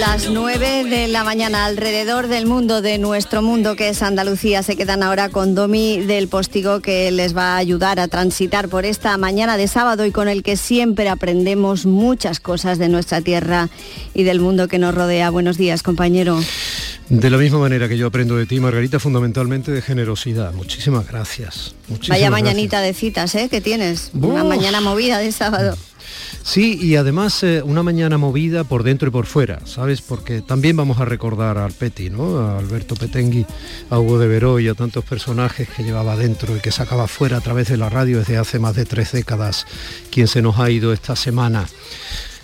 [0.00, 4.74] Las 9 de la mañana alrededor del mundo, de nuestro mundo que es Andalucía, se
[4.74, 9.18] quedan ahora con Domi del Postigo que les va a ayudar a transitar por esta
[9.18, 13.68] mañana de sábado y con el que siempre aprendemos muchas cosas de nuestra tierra
[14.14, 15.28] y del mundo que nos rodea.
[15.28, 16.40] Buenos días, compañero.
[17.10, 20.54] De la misma manera que yo aprendo de ti, Margarita, fundamentalmente de generosidad.
[20.54, 21.74] Muchísimas gracias.
[22.08, 23.50] Vaya mañanita de citas, ¿eh?
[23.50, 24.12] Que tienes.
[24.14, 25.76] Una mañana movida de sábado.
[26.42, 30.00] Sí, y además eh, una mañana movida por dentro y por fuera, ¿sabes?
[30.00, 32.38] Porque también vamos a recordar al Peti, ¿no?
[32.38, 33.46] A Alberto Petengui,
[33.90, 37.36] a Hugo de Veró y a tantos personajes que llevaba dentro y que sacaba fuera
[37.36, 39.66] a través de la radio desde hace más de tres décadas,
[40.10, 41.66] quien se nos ha ido esta semana.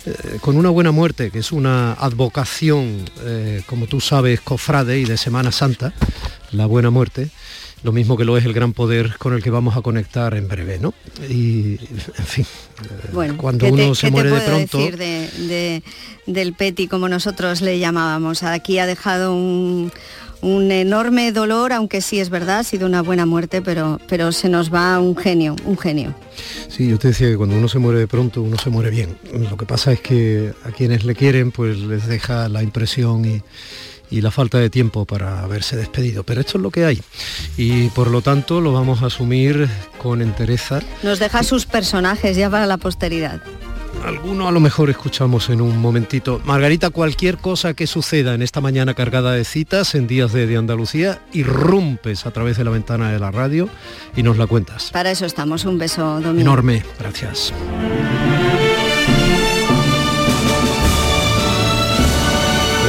[0.05, 5.05] Eh, con una buena muerte, que es una advocación, eh, como tú sabes, cofrade y
[5.05, 5.91] de Semana Santa,
[6.51, 7.29] la buena muerte,
[7.83, 10.47] lo mismo que lo es el gran poder con el que vamos a conectar en
[10.47, 10.93] breve, ¿no?
[11.29, 11.77] Y,
[12.17, 12.45] en fin,
[12.83, 14.77] eh, cuando uno se muere de pronto...
[14.77, 15.83] Decir de,
[16.25, 18.43] del Peti, como nosotros le llamábamos?
[18.43, 19.91] Aquí ha dejado un,
[20.41, 24.73] enorme dolor, aunque sí es verdad, ha sido una buena muerte, pero, pero se nos
[24.73, 26.15] va un genio, un genio.
[26.69, 29.17] Sí, yo te decía que cuando uno se muere de pronto, uno se muere bien.
[29.49, 33.41] Lo que pasa es que a quienes le quieren, pues les deja la impresión y
[34.09, 36.23] y la falta de tiempo para haberse despedido.
[36.23, 37.01] Pero esto es lo que hay
[37.57, 40.81] y por lo tanto lo vamos a asumir con entereza.
[41.03, 43.41] Nos deja sus personajes ya para la posteridad.
[44.05, 46.39] Alguno a lo mejor escuchamos en un momentito.
[46.45, 50.55] Margarita, cualquier cosa que suceda en esta mañana cargada de citas en días de, de
[50.55, 53.69] Andalucía, irrumpes a través de la ventana de la radio
[54.15, 54.91] y nos la cuentas.
[54.91, 55.65] Para eso estamos.
[55.65, 56.41] Un beso, Domingo.
[56.41, 56.83] Enorme.
[56.99, 57.53] Gracias.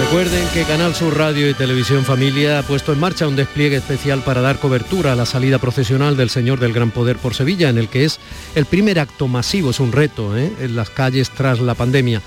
[0.09, 4.23] Recuerden que Canal Sur Radio y Televisión Familia ha puesto en marcha un despliegue especial
[4.23, 7.77] para dar cobertura a la salida procesional del Señor del Gran Poder por Sevilla, en
[7.77, 8.19] el que es
[8.55, 10.51] el primer acto masivo, es un reto ¿eh?
[10.61, 12.23] en las calles tras la pandemia.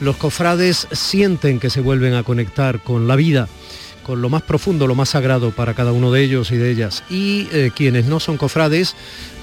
[0.00, 3.48] Los cofrades sienten que se vuelven a conectar con la vida,
[4.02, 7.04] con lo más profundo, lo más sagrado para cada uno de ellos y de ellas.
[7.10, 8.96] Y eh, quienes no son cofrades,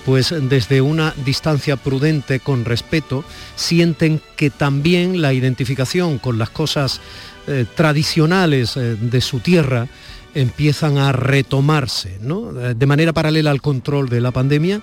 [0.08, 3.26] pues desde una distancia prudente, con respeto,
[3.58, 7.02] sienten que también la identificación con las cosas
[7.46, 9.90] eh, tradicionales eh, de su tierra
[10.34, 14.80] empiezan a retomarse, eh, De manera paralela al control de la pandemia,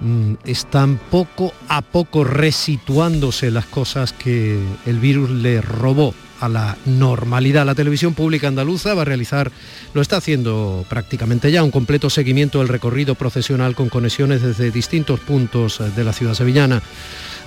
[0.00, 6.76] mm, están poco a poco resituándose las cosas que el virus le robó a la
[6.84, 7.66] normalidad.
[7.66, 9.50] La televisión pública andaluza va a realizar,
[9.94, 15.20] lo está haciendo prácticamente ya, un completo seguimiento del recorrido procesional con conexiones desde distintos
[15.20, 16.82] puntos de la ciudad sevillana.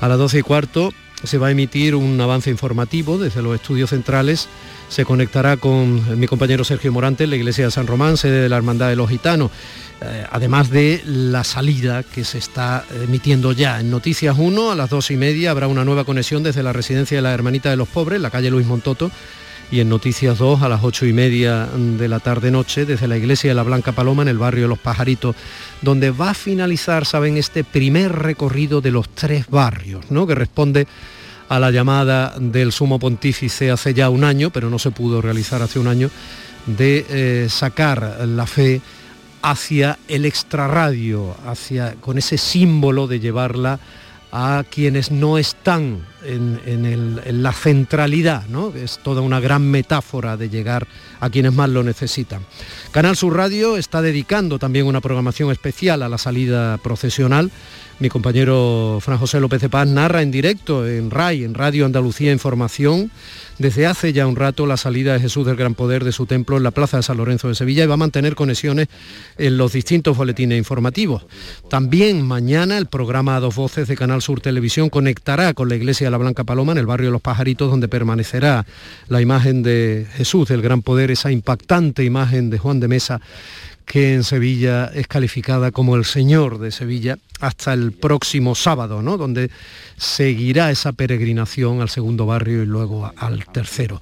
[0.01, 3.89] A las 12 y cuarto se va a emitir un avance informativo desde los estudios
[3.89, 4.47] centrales.
[4.87, 8.49] Se conectará con mi compañero Sergio Morante en la iglesia de San Román, sede de
[8.49, 9.51] la Hermandad de los Gitanos,
[10.01, 13.81] eh, además de la salida que se está emitiendo ya.
[13.81, 17.17] En Noticias 1, a las dos y media, habrá una nueva conexión desde la residencia
[17.17, 19.11] de la Hermanita de los Pobres, la calle Luis Montoto,
[19.71, 23.51] y en Noticias 2 a las ocho y media de la tarde-noche desde la iglesia
[23.51, 25.35] de la Blanca Paloma en el barrio de Los Pajaritos,
[25.81, 30.25] donde va a finalizar, saben, este primer recorrido de los tres barrios, ¿no?
[30.25, 30.87] que responde
[31.49, 35.61] a la llamada del sumo pontífice hace ya un año, pero no se pudo realizar
[35.61, 36.09] hace un año,
[36.65, 38.81] de eh, sacar la fe
[39.41, 43.79] hacia el extrarradio, hacia, con ese símbolo de llevarla
[44.31, 48.73] a quienes no están en, la centralidad, ¿no?
[48.75, 50.87] es toda una gran metáfora de llegar
[51.19, 52.41] a quienes más lo necesitan.
[52.91, 57.51] Canal Sur Radio está dedicando también una programación especial a la salida procesional
[57.99, 62.31] mi compañero Fran José López de Paz narra en directo en RAI, en Radio Andalucía
[62.31, 63.11] Información,
[63.57, 66.55] desde hace ya un rato la salida de Jesús del Gran Poder de su templo
[66.55, 68.87] en la Plaza de San Lorenzo de Sevilla y va a mantener conexiones
[69.37, 71.25] en los distintos boletines informativos.
[71.69, 76.08] También mañana el programa a dos voces de Canal Sur Televisión conectará con la iglesia
[76.09, 78.65] la Blanca Paloma en el barrio de Los Pajaritos donde permanecerá
[79.07, 83.21] la imagen de Jesús del Gran Poder, esa impactante imagen de Juan de Mesa
[83.89, 89.17] que en Sevilla es calificada como el Señor de Sevilla hasta el próximo sábado, ¿no?
[89.17, 89.49] donde
[89.97, 93.99] seguirá esa peregrinación al segundo barrio y luego al tercero.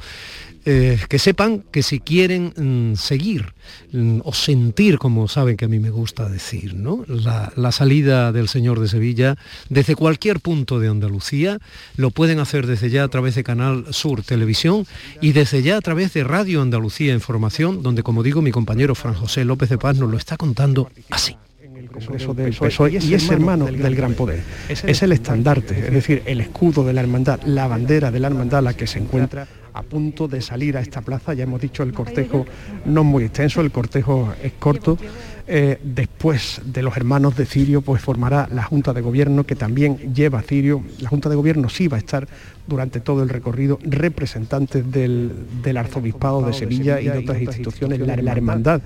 [0.69, 3.53] Eh, que sepan que si quieren mm, seguir
[3.93, 7.05] mm, o sentir, como saben que a mí me gusta decir, ¿no?
[7.07, 9.37] la, la, salida del Señor de Sevilla
[9.69, 11.59] desde cualquier punto de Andalucía,
[11.95, 14.85] lo pueden hacer desde ya a través de Canal Sur Televisión
[15.21, 19.13] y desde ya a través de Radio Andalucía Información, donde como digo mi compañero Fran
[19.13, 21.37] José López de Paz nos lo está contando así
[23.01, 24.41] y es hermano del gran poder.
[24.67, 28.63] Es el estandarte, es decir, el escudo de la hermandad, la bandera de la hermandad
[28.63, 31.33] la que se encuentra a punto de salir a esta plaza.
[31.33, 32.45] Ya hemos dicho, el cortejo
[32.85, 34.97] no es muy extenso, el cortejo es corto.
[35.49, 40.13] Eh, después de los hermanos de Cirio, pues formará la Junta de Gobierno que también
[40.13, 40.83] lleva a Cirio.
[40.99, 42.27] La Junta de Gobierno sí va a estar
[42.67, 45.31] durante todo el recorrido representantes del,
[45.77, 47.99] Arzobispado de Sevilla y de otras instituciones.
[47.99, 48.81] La, la Hermandad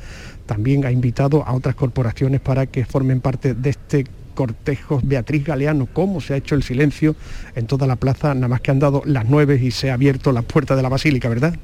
[0.46, 5.88] también ha invitado a otras corporaciones para que formen parte de este cortejos, Beatriz Galeano,
[5.92, 7.16] cómo se ha hecho el silencio
[7.56, 10.32] en toda la plaza, nada más que han dado las nueve y se ha abierto
[10.32, 11.56] la puerta de la basílica, ¿verdad?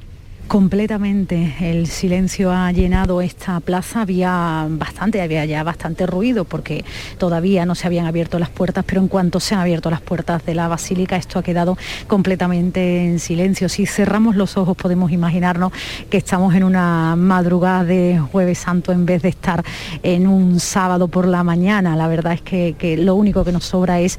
[0.47, 6.85] Completamente, el silencio ha llenado esta plaza, había bastante, había ya bastante ruido porque
[7.17, 10.45] todavía no se habían abierto las puertas, pero en cuanto se han abierto las puertas
[10.45, 11.77] de la basílica esto ha quedado
[12.07, 13.67] completamente en silencio.
[13.67, 15.73] Si cerramos los ojos podemos imaginarnos
[16.09, 19.65] que estamos en una madrugada de jueves santo en vez de estar
[20.01, 21.97] en un sábado por la mañana.
[21.97, 24.17] La verdad es que, lo único que nos sobra es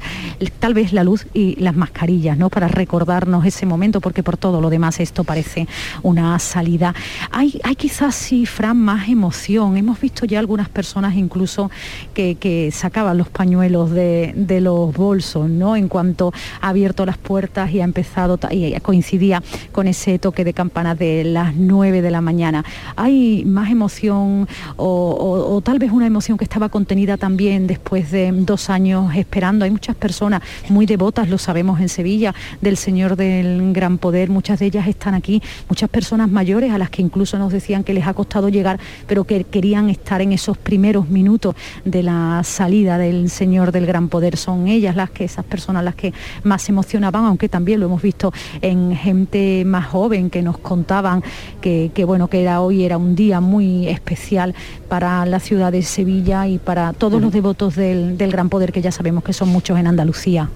[0.59, 2.51] tal vez la luz y las mascarillas, ¿no?
[2.51, 5.67] Para recordarnos ese momento, porque por todo lo demás esto parece
[6.03, 6.93] una salida.
[7.31, 9.77] Hay, hay quizás, sí, Fran, más emoción.
[9.77, 11.71] Hemos visto ya algunas personas incluso
[12.13, 15.75] que, sacaban los pañuelos de, los bolsos, ¿no?
[15.75, 20.53] En cuanto ha abierto las puertas y ha empezado, y coincidía con ese toque de
[20.53, 22.65] campana de las 9 de la mañana.
[22.95, 28.69] Hay más emoción o tal vez una emoción que estaba contenida también después de dos
[28.69, 29.65] años esperando.
[29.65, 34.29] Hay muchas personas muy devotas, lo sabemos en Sevilla, del Señor del Gran Poder.
[34.29, 37.83] Muchas de ellas están aquí, muchas personas personas mayores a las que incluso nos decían
[37.83, 41.53] que les ha costado llegar, pero que querían estar en esos primeros minutos
[41.85, 44.35] de la salida del Señor del Gran Poder.
[44.35, 46.11] Son ellas las que, esas personas las que
[46.41, 51.21] más se emocionaban, aunque también lo hemos visto en gente más joven que nos contaban
[51.61, 54.55] que, bueno, que era hoy era un día muy especial
[54.87, 58.81] para la ciudad de Sevilla y para todos los devotos del, del Gran Poder, que
[58.81, 60.49] ya sabemos que son muchos en Andalucía.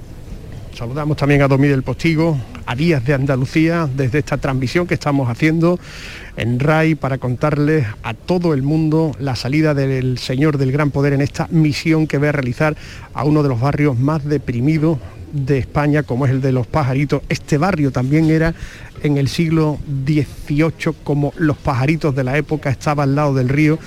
[0.76, 2.36] Saludamos también a Domi del Postigo,
[2.66, 5.80] a Días de Andalucía, desde esta transmisión que estamos haciendo
[6.36, 11.14] en RAI para contarles a todo el mundo la salida del Señor del Gran Poder
[11.14, 12.76] en esta misión que va a realizar
[13.14, 14.98] a uno de los barrios más deprimidos
[15.32, 17.22] de España, como es el de los pajaritos.
[17.30, 18.56] Este barrio también era
[19.04, 23.78] en el siglo XVIII como los pajaritos de la época, estaba al lado del río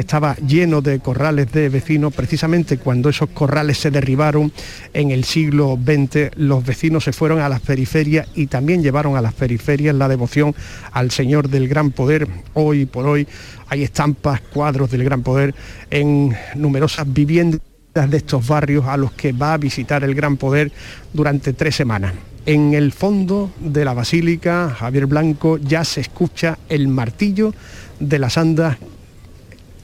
[0.00, 2.12] estaba lleno de corrales de vecinos.
[2.12, 4.52] Precisamente cuando esos corrales se derribaron
[4.92, 9.22] en el siglo XX, los vecinos se fueron a las periferias y también llevaron a
[9.22, 10.54] las periferias la devoción
[10.92, 12.26] al Señor del Gran Poder.
[12.54, 13.26] Hoy por hoy
[13.68, 15.54] hay estampas, cuadros del Gran Poder
[15.90, 17.60] en numerosas viviendas
[17.94, 20.72] de estos barrios a los que va a visitar el Gran Poder
[21.12, 22.14] durante tres semanas.
[22.46, 27.52] En el fondo de la basílica, Javier Blanco, ya se escucha el martillo
[27.98, 28.78] de las andas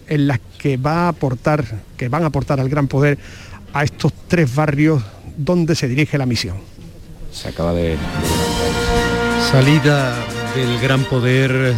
[0.08, 1.64] en las que va a aportar,
[1.96, 3.18] que van a aportar al gran poder
[3.72, 5.02] a estos tres barrios
[5.36, 6.56] donde se dirige la misión.
[7.32, 7.96] Se acaba de...
[9.50, 10.16] Salida
[10.54, 11.74] del gran poder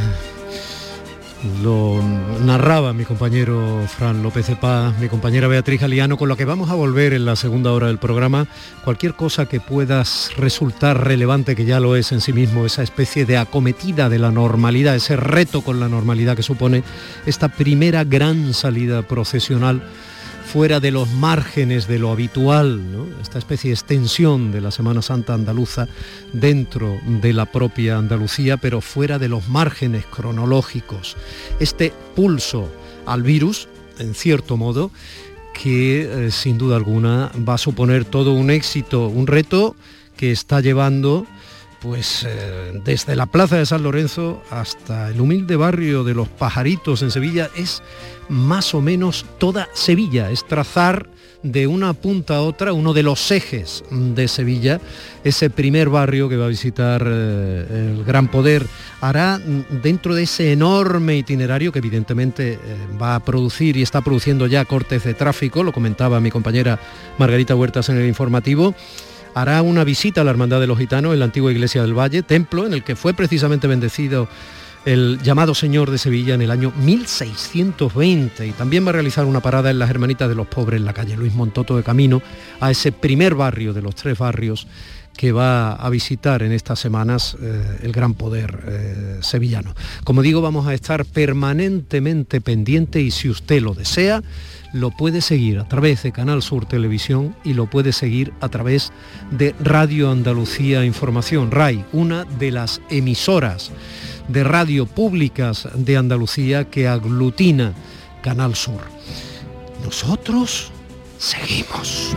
[1.62, 2.02] lo
[2.44, 6.70] narraba mi compañero Fran López de Paz, mi compañera Beatriz Galiano, con lo que vamos
[6.70, 8.46] a volver en la segunda hora del programa.
[8.84, 13.24] Cualquier cosa que puedas resultar relevante, que ya lo es en sí mismo, esa especie
[13.24, 16.82] de acometida de la normalidad, ese reto con la normalidad que supone
[17.26, 19.82] esta primera gran salida procesional
[20.48, 22.80] fuera de los márgenes de lo habitual,
[23.20, 25.88] esta especie de extensión de la Semana Santa andaluza
[26.32, 31.18] dentro de la propia Andalucía, pero fuera de los márgenes cronológicos.
[31.60, 32.72] Este pulso
[33.04, 33.68] al virus,
[33.98, 34.90] en cierto modo,
[35.52, 39.76] que eh, sin duda alguna va a suponer todo un éxito, un reto
[40.16, 41.26] que está llevando
[41.80, 47.02] pues eh, desde la Plaza de San Lorenzo hasta el humilde barrio de los Pajaritos
[47.02, 47.82] en Sevilla es
[48.28, 51.08] más o menos toda Sevilla, es trazar
[51.42, 54.80] de una punta a otra uno de los ejes de Sevilla,
[55.22, 58.66] ese primer barrio que va a visitar eh, el Gran Poder,
[59.00, 62.58] hará dentro de ese enorme itinerario que evidentemente eh,
[63.00, 66.80] va a producir y está produciendo ya cortes de tráfico, lo comentaba mi compañera
[67.18, 68.74] Margarita Huertas en el informativo,
[69.34, 72.22] hará una visita a la Hermandad de los Gitanos en la antigua iglesia del Valle,
[72.22, 74.28] templo en el que fue precisamente bendecido
[74.84, 79.40] el llamado Señor de Sevilla en el año 1620 y también va a realizar una
[79.40, 82.22] parada en las Hermanitas de los Pobres en la calle Luis Montoto de Camino
[82.60, 84.66] a ese primer barrio de los tres barrios
[85.18, 89.74] que va a visitar en estas semanas eh, el gran poder eh, sevillano.
[90.04, 94.22] Como digo, vamos a estar permanentemente pendiente y si usted lo desea,
[94.72, 98.92] lo puede seguir a través de Canal Sur Televisión y lo puede seguir a través
[99.32, 103.72] de Radio Andalucía Información, RAI, una de las emisoras
[104.28, 107.72] de radio públicas de Andalucía que aglutina
[108.22, 108.82] Canal Sur.
[109.84, 110.70] Nosotros
[111.18, 112.14] seguimos.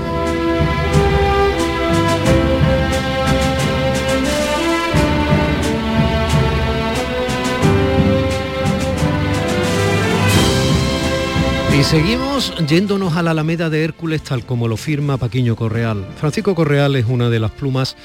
[11.81, 16.05] Y seguimos yéndonos a la Alameda de Hércules tal como lo firma Paquiño Correal.
[16.15, 17.97] Francisco Correal es una de las plumas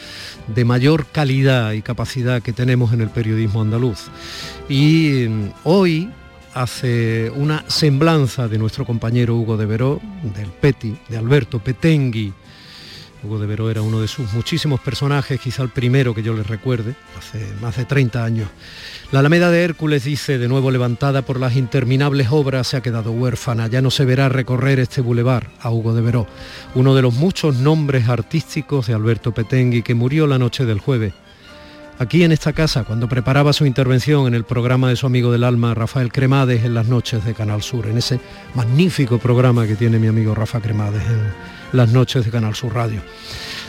[0.47, 4.06] de mayor calidad y capacidad que tenemos en el periodismo andaluz.
[4.71, 6.11] Y mm, hoy
[6.54, 12.33] hace una semblanza de nuestro compañero Hugo de Veró, del Peti, de Alberto Petengui.
[13.23, 16.47] Hugo de Veró era uno de sus muchísimos personajes, quizá el primero que yo les
[16.47, 18.49] recuerde, hace más de 30 años.
[19.11, 23.13] La Alameda de Hércules dice, de nuevo levantada por las interminables obras, se ha quedado
[23.13, 23.69] huérfana.
[23.69, 26.27] Ya no se verá recorrer este bulevar a Hugo de Veró,
[26.75, 31.15] uno de los muchos nombres artísticos de Alberto Petengui, que murió la noche del jueves.
[31.99, 35.45] Aquí en esta casa, cuando preparaba su intervención en el programa de su amigo del
[35.45, 38.21] alma, Rafael Cremades, en las noches de Canal Sur, en ese
[38.55, 41.03] magnífico programa que tiene mi amigo Rafa Cremades
[41.73, 43.03] las noches de Canal Sur Radio.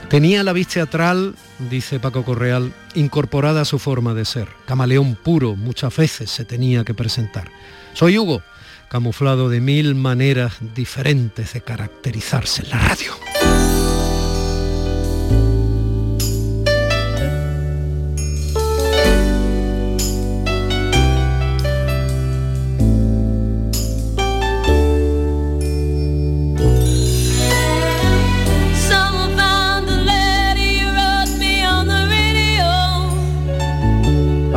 [0.09, 1.35] Tenía la vis teatral,
[1.69, 4.47] dice Paco Correal, incorporada a su forma de ser.
[4.65, 7.51] Camaleón puro, muchas veces se tenía que presentar.
[7.93, 8.41] Soy Hugo,
[8.89, 13.76] camuflado de mil maneras diferentes de caracterizarse en la radio.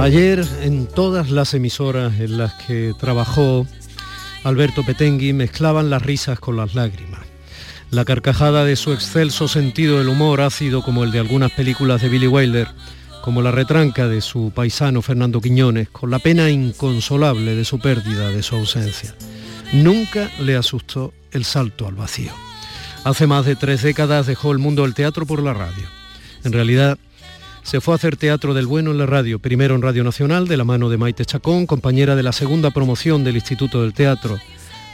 [0.01, 3.67] Ayer en todas las emisoras en las que trabajó
[4.45, 7.21] Alberto Petengui mezclaban las risas con las lágrimas.
[7.91, 12.09] La carcajada de su excelso sentido del humor ácido como el de algunas películas de
[12.09, 12.69] Billy Wilder,
[13.21, 18.31] como la retranca de su paisano Fernando Quiñones, con la pena inconsolable de su pérdida,
[18.31, 19.15] de su ausencia.
[19.75, 22.33] Nunca le asustó el salto al vacío.
[23.05, 25.85] Hace más de tres décadas dejó el mundo del teatro por la radio.
[26.43, 26.99] En realidad,
[27.71, 30.57] se fue a hacer teatro del bueno en la radio, primero en Radio Nacional, de
[30.57, 34.41] la mano de Maite Chacón, compañera de la segunda promoción del Instituto del Teatro,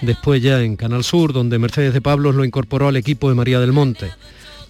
[0.02, 3.60] después ya en Canal Sur, donde Mercedes de Pablos lo incorporó al equipo de María
[3.60, 4.10] del Monte.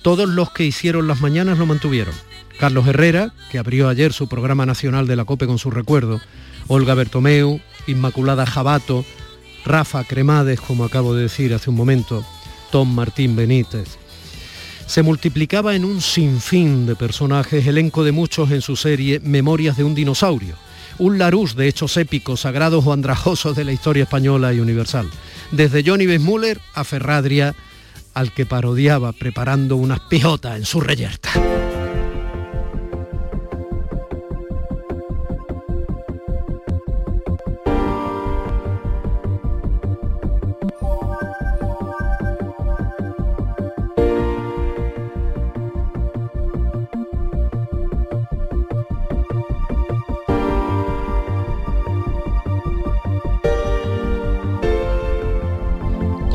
[0.03, 2.15] Todos los que hicieron las mañanas lo mantuvieron.
[2.61, 6.21] Carlos Herrera, que abrió ayer su programa nacional de la COPE con su recuerdo,
[6.69, 9.05] Olga Bertomeu, Inmaculada Jabato,
[9.65, 12.25] Rafa Cremades, como acabo de decir hace un momento,
[12.71, 13.99] Tom Martín Benítez,
[14.87, 19.85] se multiplicaba en un sinfín de personajes, elenco de muchos en su serie Memorias de
[19.85, 20.55] un dinosaurio,
[20.99, 25.09] un Larús de hechos épicos, sagrados o andrajosos de la historia española y universal,
[25.51, 27.55] desde Johnny Besmuller a Ferradria,
[28.15, 31.31] al que parodiaba preparando unas pijotas en su reyerta.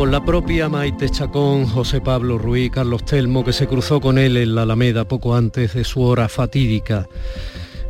[0.01, 4.35] Con la propia Maite Chacón, José Pablo Ruiz, Carlos Telmo, que se cruzó con él
[4.35, 7.07] en la Alameda poco antes de su hora fatídica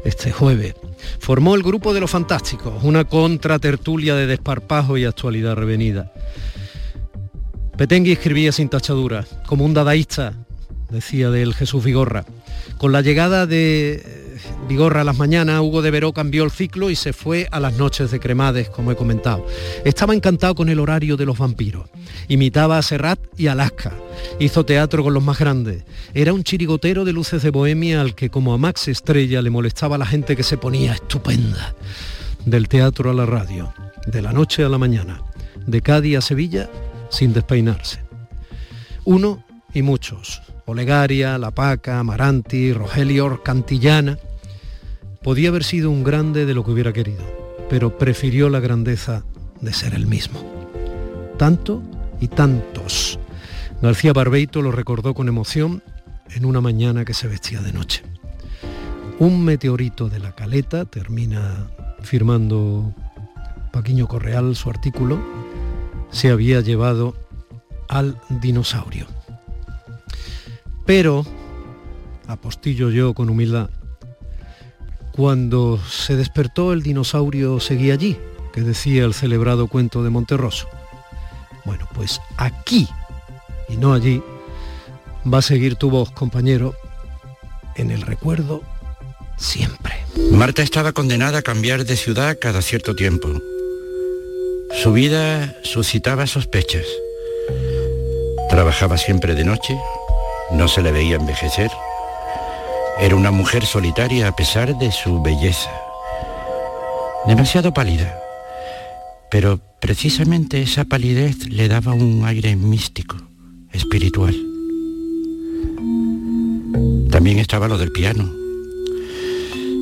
[0.03, 0.75] este jueves.
[1.19, 6.11] Formó el grupo de los fantásticos, una contratertulia de desparpajo y actualidad revenida.
[7.77, 10.33] Petengui escribía sin tachadura, como un dadaísta,
[10.89, 12.25] decía de él Jesús Vigorra.
[12.77, 14.20] Con la llegada de
[14.67, 17.77] Vigorra a las mañanas, Hugo de Veró cambió el ciclo y se fue a las
[17.77, 19.45] noches de Cremades, como he comentado.
[19.85, 21.89] Estaba encantado con el horario de los vampiros.
[22.27, 23.93] Imitaba a Serrat y Alaska.
[24.39, 25.83] Hizo teatro con los más grandes.
[26.13, 29.97] Era un chirigotero de luces de bohemia al que como a Max Estrella le molestaba
[29.97, 31.75] la gente que se ponía estupenda.
[32.45, 33.73] Del teatro a la radio,
[34.07, 35.21] de la noche a la mañana,
[35.67, 36.69] de Cádiz a Sevilla,
[37.09, 37.99] sin despeinarse.
[39.05, 39.43] Uno
[39.73, 40.41] y muchos.
[40.65, 44.17] Olegaria, La Paca, Amaranti, Rogelio, Cantillana.
[45.23, 47.23] Podía haber sido un grande de lo que hubiera querido,
[47.69, 49.23] pero prefirió la grandeza
[49.61, 50.43] de ser el mismo.
[51.37, 51.83] Tanto
[52.19, 53.19] y tantos.
[53.83, 55.83] García Barbeito lo recordó con emoción
[56.31, 58.01] en una mañana que se vestía de noche.
[59.19, 61.67] Un meteorito de la caleta, termina
[62.01, 62.91] firmando
[63.71, 65.19] Paquiño Correal su artículo,
[66.09, 67.15] se había llevado
[67.89, 69.05] al dinosaurio.
[70.87, 71.23] Pero,
[72.25, 73.69] apostillo yo con humildad,
[75.11, 78.17] cuando se despertó el dinosaurio seguía allí,
[78.53, 80.67] que decía el celebrado cuento de Monterroso.
[81.65, 82.87] Bueno, pues aquí
[83.69, 84.21] y no allí
[85.31, 86.75] va a seguir tu voz, compañero,
[87.75, 88.63] en el recuerdo
[89.37, 89.93] siempre.
[90.31, 93.29] Marta estaba condenada a cambiar de ciudad cada cierto tiempo.
[94.81, 96.85] Su vida suscitaba sospechas.
[98.49, 99.77] Trabajaba siempre de noche,
[100.51, 101.71] no se le veía envejecer
[103.01, 105.71] era una mujer solitaria a pesar de su belleza.
[107.27, 108.15] Demasiado pálida,
[109.29, 113.17] pero Precisamente esa palidez le daba un aire místico,
[113.73, 114.35] espiritual.
[117.09, 118.31] También estaba lo del piano.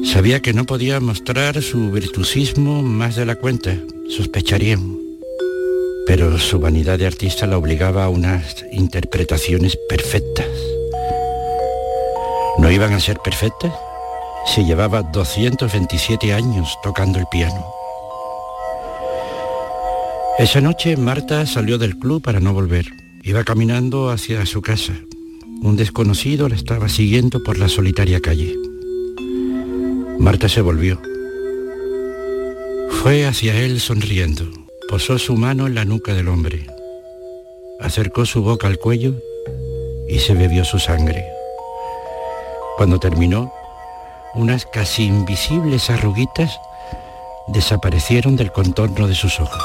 [0.05, 3.75] Sabía que no podía mostrar su virtuosismo más de la cuenta,
[4.07, 4.97] sospecharían.
[6.07, 10.47] Pero su vanidad de artista la obligaba a unas interpretaciones perfectas.
[12.59, 13.73] ¿No iban a ser perfectas?
[14.45, 17.65] Si llevaba 227 años tocando el piano.
[20.37, 22.85] Esa noche Marta salió del club para no volver.
[23.23, 24.93] Iba caminando hacia su casa.
[25.61, 28.53] Un desconocido la estaba siguiendo por la solitaria calle.
[30.19, 31.01] Marta se volvió.
[33.01, 34.43] Fue hacia él sonriendo.
[34.89, 36.67] Posó su mano en la nuca del hombre.
[37.79, 39.15] Acercó su boca al cuello
[40.09, 41.38] y se bebió su sangre.
[42.79, 43.51] Cuando terminó,
[44.35, 46.61] unas casi invisibles arruguitas
[47.45, 49.61] desaparecieron del contorno de sus ojos.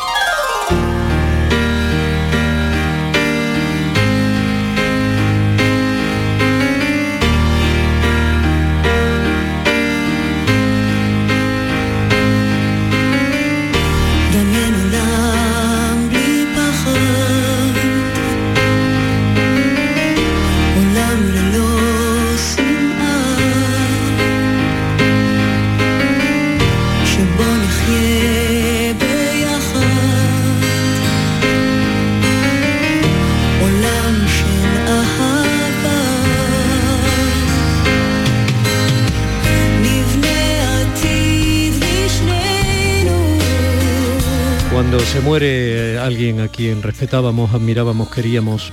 [45.25, 48.73] Muere alguien a quien respetábamos, admirábamos, queríamos,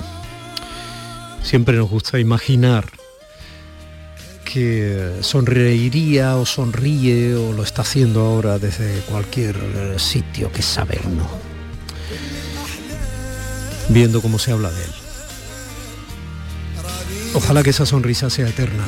[1.41, 2.85] siempre nos gusta imaginar
[4.43, 9.55] que sonreiría o sonríe o lo está haciendo ahora desde cualquier
[9.97, 11.25] sitio que sabe no.
[13.87, 14.91] Viendo cómo se habla de él.
[17.33, 18.83] Ojalá que esa sonrisa sea eterna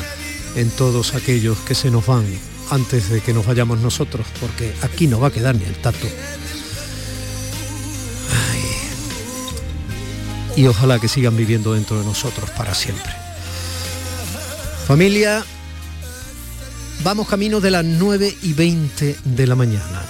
[0.58, 2.26] en todos aquellos que se nos van
[2.72, 6.08] antes de que nos vayamos nosotros, porque aquí no va a quedar ni el tato.
[10.56, 13.12] Y ojalá que sigan viviendo dentro de nosotros para siempre.
[14.88, 15.44] Familia,
[17.04, 20.06] vamos camino de las 9 y 20 de la mañana.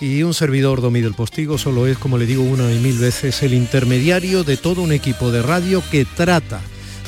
[0.00, 3.42] Y un servidor Domi del Postigo solo es, como le digo una y mil veces,
[3.42, 6.60] el intermediario de todo un equipo de radio que trata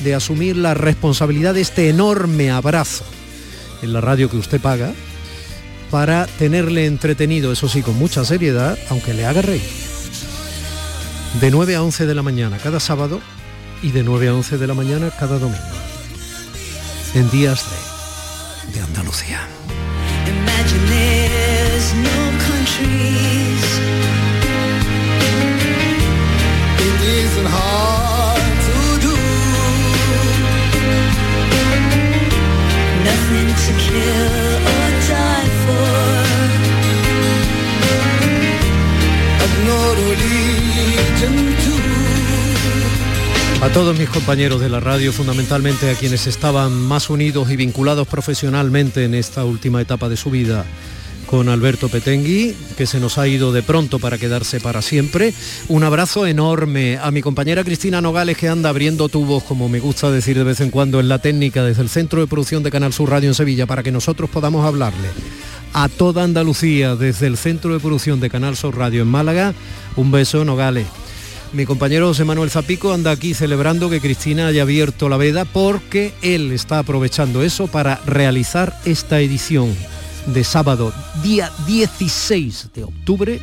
[0.05, 3.05] de asumir la responsabilidad de este enorme abrazo
[3.83, 4.93] en la radio que usted paga
[5.91, 9.86] para tenerle entretenido, eso sí, con mucha seriedad, aunque le haga reír
[11.41, 13.21] de 9 a 11 de la mañana cada sábado
[13.83, 15.59] y de 9 a 11 de la mañana cada domingo.
[17.15, 17.65] En días
[18.67, 19.47] de, de Andalucía.
[43.63, 48.07] A todos mis compañeros de la radio, fundamentalmente a quienes estaban más unidos y vinculados
[48.07, 50.65] profesionalmente en esta última etapa de su vida
[51.27, 55.35] con Alberto Petengui, que se nos ha ido de pronto para quedarse para siempre.
[55.69, 60.11] Un abrazo enorme a mi compañera Cristina Nogales, que anda abriendo tubos, como me gusta
[60.11, 62.93] decir de vez en cuando, en la técnica desde el Centro de Producción de Canal
[62.93, 65.09] Sur Radio en Sevilla, para que nosotros podamos hablarle
[65.77, 69.53] a toda Andalucía desde el Centro de Producción de Canal Sur Radio en Málaga.
[69.97, 70.87] Un beso, Nogales.
[71.53, 76.15] Mi compañero José Manuel Zapico anda aquí celebrando que Cristina haya abierto la veda porque
[76.23, 79.77] él está aprovechando eso para realizar esta edición
[80.25, 83.41] de sábado, día 16 de octubre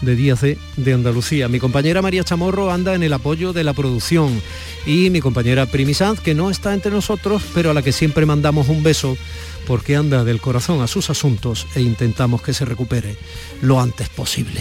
[0.00, 1.48] de Díaz de, de, Andalucía.
[1.48, 4.40] Mi compañera María Chamorro anda en el apoyo de la producción
[4.86, 8.68] y mi compañera Primi que no está entre nosotros, pero a la que siempre mandamos
[8.68, 9.16] un beso
[9.66, 13.16] porque anda del corazón a sus asuntos e intentamos que se recupere
[13.62, 14.60] lo antes posible.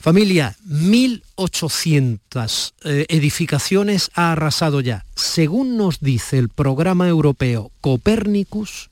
[0.00, 5.04] Familia, 1.800 eh, edificaciones ha arrasado ya.
[5.16, 8.90] Según nos dice el programa europeo Copérnicus,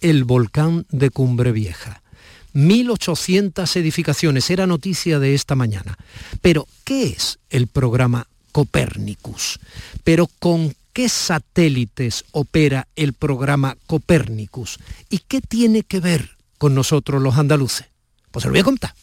[0.00, 2.02] el volcán de Cumbre Vieja.
[2.54, 5.96] 1.800 edificaciones, era noticia de esta mañana.
[6.42, 9.60] Pero, ¿qué es el programa Copérnicus?
[10.02, 14.78] Pero ¿con qué satélites opera el programa Copérnicus?
[15.08, 17.86] ¿Y qué tiene que ver con nosotros los andaluces?
[18.30, 18.94] Pues se lo voy a contar.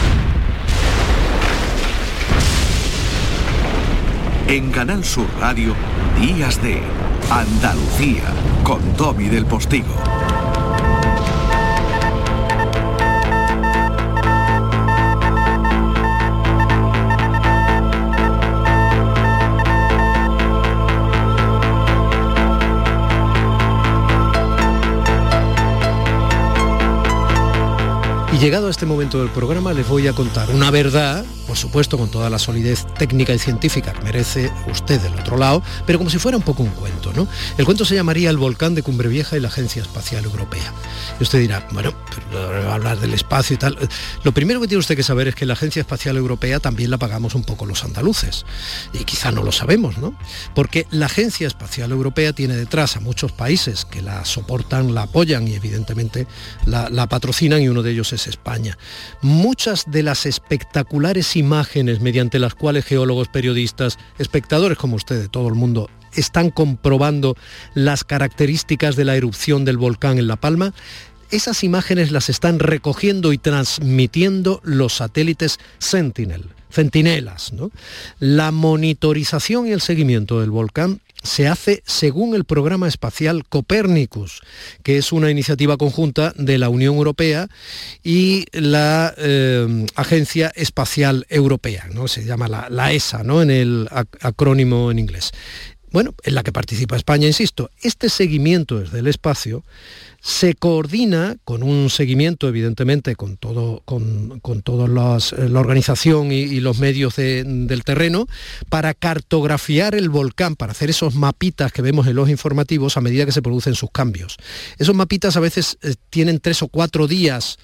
[4.48, 5.76] En Canal Sur Radio,
[6.22, 6.82] Días de
[7.30, 9.94] Andalucía, con Domi del Postigo.
[28.40, 32.12] Llegado a este momento del programa les voy a contar una verdad, por supuesto con
[32.12, 36.20] toda la solidez técnica y científica que merece usted del otro lado, pero como si
[36.20, 37.28] fuera un poco un cuento, ¿no?
[37.58, 40.72] El cuento se llamaría El volcán de Cumbre Vieja y la Agencia Espacial Europea.
[41.20, 41.96] Y usted dirá, bueno,
[42.30, 43.76] pero hablar del espacio y tal.
[44.24, 47.00] Lo primero que tiene usted que saber es que la Agencia Espacial Europea también la
[47.00, 48.46] pagamos un poco los andaluces.
[48.94, 50.14] Y quizá no lo sabemos, ¿no?
[50.54, 55.48] Porque la Agencia Espacial Europea tiene detrás a muchos países que la soportan, la apoyan
[55.48, 56.28] y evidentemente
[56.68, 58.78] la patrocinan y uno de ellos es España.
[59.22, 65.48] Muchas de las espectaculares imágenes mediante las cuales geólogos, periodistas, espectadores como usted de todo
[65.48, 67.36] el mundo están comprobando
[67.74, 70.74] las características de la erupción del volcán en La Palma,
[71.30, 77.52] esas imágenes las están recogiendo y transmitiendo los satélites Sentinel, centinelas.
[78.20, 84.42] La monitorización y el seguimiento del volcán se hace según el programa espacial Copernicus,
[84.84, 87.48] que es una iniciativa conjunta de la Unión Europea
[88.04, 92.08] y la eh, Agencia Espacial Europea, ¿no?
[92.08, 93.42] se llama la, ESA ¿no?
[93.42, 93.90] en el
[94.22, 95.32] acrónimo en inglés.
[95.92, 99.64] Bueno, en la que participa España, insisto, este seguimiento desde el espacio
[100.20, 106.80] se coordina con un seguimiento, evidentemente, con, todo, con, toda eh, la organización y, los
[106.80, 108.28] medios del terreno,
[108.68, 113.26] para cartografiar el volcán, para hacer esos mapitas que vemos en los informativos a medida
[113.26, 114.36] que se producen sus cambios.
[114.78, 117.58] Esos mapitas a veces eh, tienen tres o cuatro días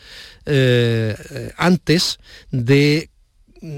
[0.45, 2.19] eh, antes
[2.51, 3.09] de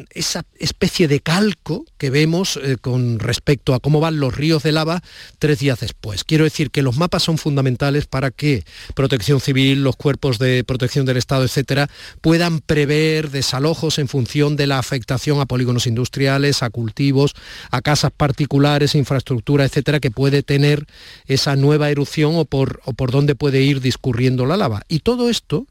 [0.10, 4.71] esa especie de calco que vemos eh, con respecto a cómo van los ríos de
[4.71, 5.02] lava
[5.39, 6.24] tres días después.
[6.24, 8.63] Quiero decir que los mapas son fundamentales para que
[8.95, 11.89] Protección Civil, los cuerpos de protección del Estado, etcétera,
[12.21, 17.34] puedan prever desalojos en función de la afectación a polígonos industriales, a cultivos,
[17.71, 20.86] a casas particulares, infraestructura, etcétera, que puede tener
[21.28, 24.84] esa nueva erupción o por, o por dónde puede ir discurriendo la lava.
[24.88, 25.67] Y todo esto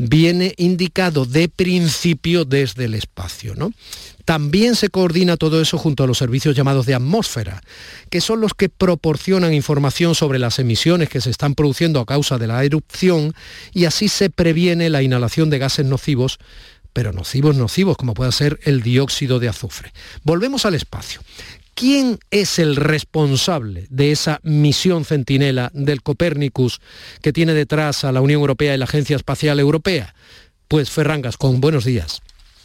[0.00, 3.54] viene indicado de principio desde el espacio.
[3.54, 3.72] ¿no?
[4.24, 7.62] También se coordina todo eso junto a los servicios llamados de atmósfera,
[8.08, 12.38] que son los que proporcionan información sobre las emisiones que se están produciendo a causa
[12.38, 13.34] de la erupción
[13.74, 16.38] y así se previene la inhalación de gases nocivos
[16.92, 19.92] pero nocivos, nocivos, como puede ser el dióxido de azufre.
[20.24, 21.20] Volvemos al espacio.
[21.80, 26.78] ¿Quién es el responsable de esa misión centinela del Copérnicus
[27.22, 30.14] que tiene detrás a la Unión Europea y la Agencia Espacial Europea?
[30.68, 32.20] Pues Ferran con buenos días.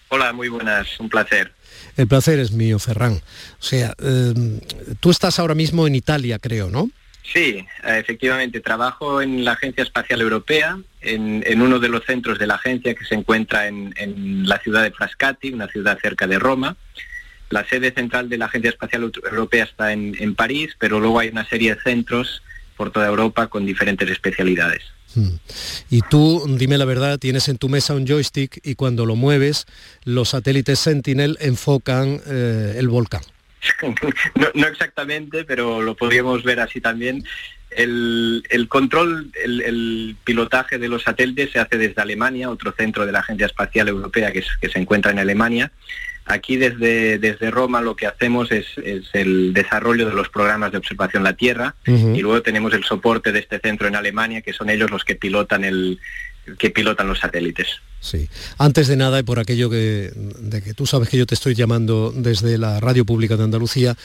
[0.09, 1.53] Hola, muy buenas, un placer.
[1.95, 3.13] El placer es mío, Ferran.
[3.13, 4.59] O sea, em,
[4.99, 6.89] tú estás ahora mismo en Italia, creo, ¿no?
[7.23, 12.55] Sí, efectivamente, trabajo en la Agencia Espacial Europea, en, uno de los centros de la
[12.55, 16.75] agencia que se encuentra en, en la ciudad de Frascati, una ciudad cerca de Roma.
[17.55, 21.47] La sede central de la Agencia Espacial Europea está en, París, pero luego hay una
[21.47, 22.43] serie de centros
[22.75, 24.83] por toda Europa con diferentes especialidades.
[25.15, 25.37] Hmm.
[25.89, 29.67] Y tú, dime la verdad, tienes en tu mesa un joystick y cuando lo mueves,
[30.03, 33.21] los satélites Sentinel enfocan eh, el volcán.
[34.53, 37.23] no, exactamente, pero lo podríamos ver así también.
[37.69, 43.19] El, control, el, pilotaje de los satélites se hace desde Alemania, otro centro de la
[43.19, 45.71] Agencia Espacial Europea que se encuentra en Alemania.
[46.25, 48.65] Aquí desde, desde Roma lo que hacemos es,
[49.13, 53.39] el desarrollo de los programas de observación la Tierra y luego tenemos el soporte de
[53.39, 55.99] este centro en Alemania, que son ellos los que pilotan el
[56.59, 57.67] que pilotan los satélites.
[57.99, 58.29] Sí.
[58.59, 61.55] Antes de nada, y por aquello que, de que tú sabes que yo te estoy
[61.55, 63.95] llamando desde la Radio Pública de Andalucía,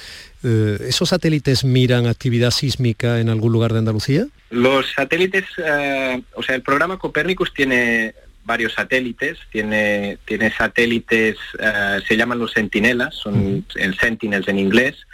[0.42, 4.26] eh, ¿esos satélites miran actividad sísmica en algún lugar de Andalucía?
[4.48, 11.98] Los satélites, eh, o sea, el programa Copernicus tiene varios satélites, tiene, tiene satélites, eh,
[12.06, 15.06] se llaman los sentinelas, son el sentinels en inglés,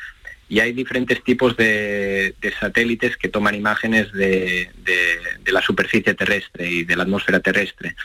[0.48, 4.70] y hay diferentes tipos de, satélites que toman imágenes de,
[5.46, 7.96] la superficie terrestre y de la atmósfera terrestre.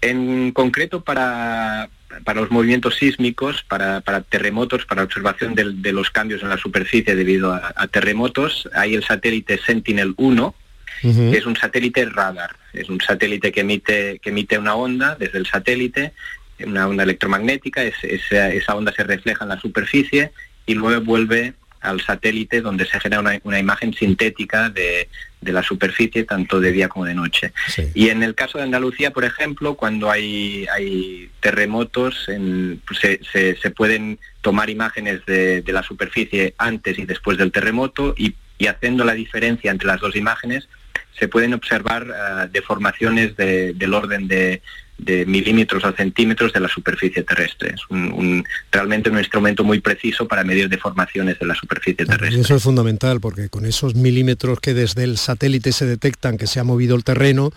[0.00, 1.88] En concreto para,
[2.34, 7.72] los movimientos sísmicos, para, terremotos, para observación de, los cambios en la superficie debido a,
[7.76, 10.54] a terremotos, hay el satélite Sentinel-1,
[11.02, 15.46] es un satélite radar, es un satélite que emite, que emite una onda desde el
[15.46, 16.12] satélite,
[16.64, 20.32] una onda electromagnética, esa, onda se refleja en la superficie
[20.66, 25.08] y luego vuelve al satélite donde se genera una, imagen sintética de,
[25.40, 27.52] la superficie tanto de día como de noche.
[27.94, 32.28] Y en el caso de Andalucía, por ejemplo, cuando hay, hay terremotos,
[32.86, 38.68] pues se, pueden tomar imágenes de, la superficie antes y después del terremoto y, y
[38.68, 40.68] haciendo la diferencia entre las dos imágenes
[41.18, 44.62] se pueden observar eh, deformaciones del orden de,
[44.98, 47.74] de milímetros a centímetros de la superficie terrestre.
[47.74, 47.82] Es
[48.70, 52.40] realmente un instrumento muy preciso para medir deformaciones de la superficie terrestre.
[52.40, 56.60] eso es fundamental porque con esos milímetros que desde el satélite se detectan que se
[56.60, 57.50] ha movido el terreno,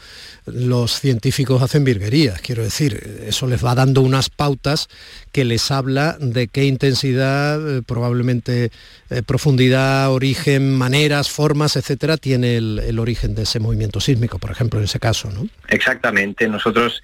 [0.45, 2.41] los científicos hacen virguerías.
[2.41, 4.87] Quiero decir, eso les va dando unas pautas
[5.31, 8.71] que les habla de qué intensidad, eh, probablemente
[9.09, 14.51] eh, profundidad, origen, maneras, formas, etcétera, tiene el, el origen de ese movimiento sísmico, por
[14.51, 15.47] ejemplo, en ese caso, ¿no?
[15.67, 16.47] Exactamente.
[16.47, 17.03] Nosotros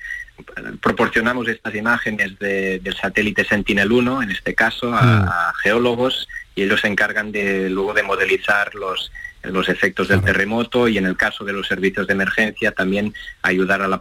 [0.81, 5.61] proporcionamos estas imágenes del satélite Sentinel-1, en este caso, a, mm.
[5.63, 9.11] geólogos y ellos se encargan de luego de modelizar los
[9.43, 13.81] los efectos del terremoto y en el caso de los servicios de emergencia también ayudar
[13.81, 13.99] a la,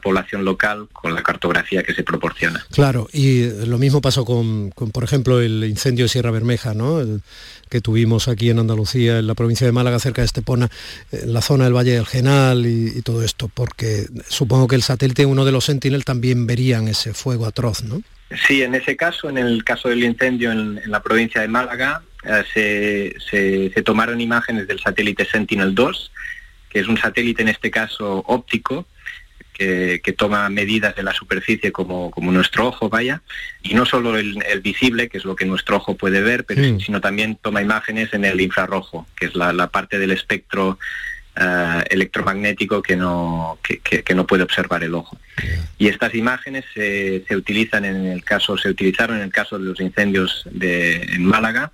[0.00, 2.64] población local con la cartografía que se proporciona.
[2.72, 7.00] Claro, y lo mismo pasó con, por ejemplo, el incendio de Sierra Bermeja, ¿no?
[7.72, 10.68] que tuvimos aquí en Andalucía, en la provincia de Málaga, cerca de Estepona,
[11.10, 15.24] en la zona del Valle del Genal y, todo esto, porque supongo que el satélite,
[15.24, 18.02] uno de los Sentinel, también verían ese fuego atroz, ¿no?
[18.46, 23.14] Sí, en ese caso, en el caso del incendio en la provincia de Málaga, eh,
[23.30, 26.10] se, tomaron imágenes del satélite Sentinel-2,
[26.68, 28.86] que es un satélite en este caso óptico,
[29.52, 33.22] que, toma medidas de la superficie como, como, nuestro ojo, vaya,
[33.62, 37.00] y no solo el, visible, que es lo que nuestro ojo puede ver, pero, sino
[37.00, 40.78] también toma imágenes en el infrarrojo, que es la, parte del espectro
[41.36, 45.16] eh, electromagnético que no, que, no puede observar el ojo.
[45.78, 49.64] Y estas imágenes se, se, utilizan en el caso, se utilizaron en el caso de
[49.66, 51.70] los incendios de, en Málaga,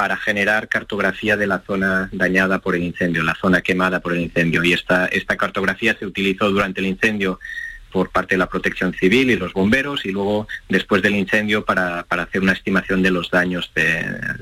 [0.00, 4.20] para generar cartografía de la zona dañada por el incendio, la zona quemada por el
[4.20, 4.64] incendio.
[4.64, 7.38] Y esta, esta cartografía se utilizó durante el incendio
[7.92, 12.04] por parte de la protección civil y los bomberos y luego después del incendio para,
[12.04, 13.70] para hacer una estimación de los daños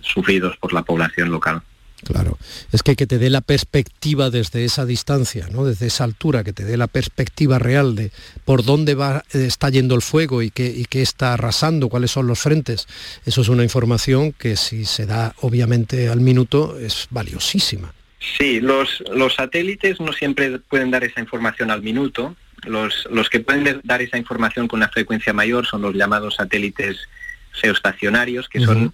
[0.01, 1.61] sufridos por la población local.
[2.05, 2.39] Claro,
[2.73, 5.65] es que que te dé la perspectiva desde esa distancia, ¿no?
[5.65, 8.13] desde esa altura, que te dé la perspectiva real de
[8.45, 12.13] por dónde va, eh, está yendo el fuego y qué, y qué está arrasando, cuáles
[12.13, 12.87] son los frentes.
[13.27, 17.93] Eso es una información que si se da obviamente al minuto es valiosísima.
[18.21, 22.37] Sí, los, los satélites no siempre pueden dar esa información al minuto.
[22.65, 26.97] Los, los que pueden dar esa información con una frecuencia mayor son los llamados satélites
[27.53, 28.93] geoestacionarios, que son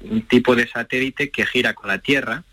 [0.00, 2.44] un tipo de satélite que gira con la Tierra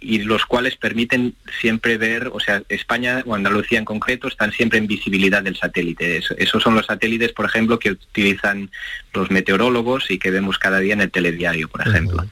[0.00, 4.78] y los cuales permiten siempre ver, o sea, España o Andalucía en concreto están siempre
[4.78, 6.18] en visibilidad del satélite.
[6.38, 8.70] esos son los satélites, por ejemplo, que utilizan
[9.14, 12.26] los meteorólogos y que vemos cada día en el telediario, por ejemplo.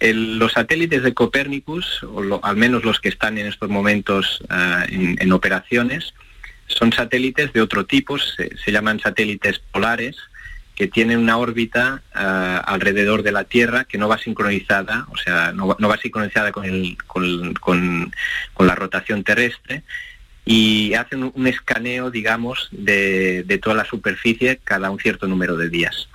[0.00, 5.32] los satélites de Copérnicus, o al menos los que están en estos momentos ah, en,
[5.32, 6.14] operaciones,
[6.66, 10.16] son satélites de otro tipo, se llaman satélites polares,
[10.80, 15.52] que tiene una órbita ah, alrededor de la Tierra que no va sincronizada, o sea,
[15.52, 18.10] no, va sincronizada con, el, con,
[18.60, 19.82] la rotación terrestre
[20.46, 26.08] y hacen un escaneo, digamos, de, toda la superficie cada un cierto número de días.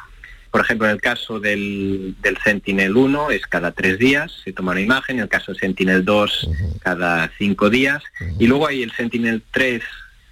[0.49, 4.82] Por ejemplo, en el caso del, del Sentinel-1 es cada tres días, se toma una
[4.82, 8.01] imagen, en el caso del Sentinel-2 cada cinco días,
[8.39, 9.84] y luego hay el Sentinel-3,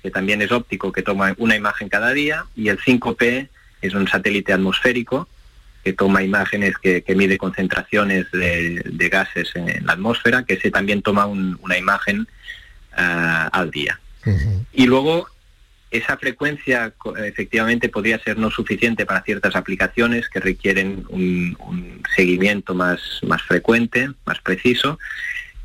[0.01, 3.49] que también es óptico, que toma una imagen cada día, y el 5P,
[3.87, 5.27] es un satélite atmosférico
[5.83, 11.25] que toma imágenes, que, mide concentraciones de, gases en, la atmósfera, que se también toma
[11.25, 12.27] una imagen
[12.95, 13.99] ah, al día.
[14.71, 15.27] Y luego
[15.91, 23.19] esa frecuencia efectivamente podría ser no suficiente para ciertas aplicaciones que requieren un, seguimiento más,
[23.21, 24.97] más frecuente, más preciso.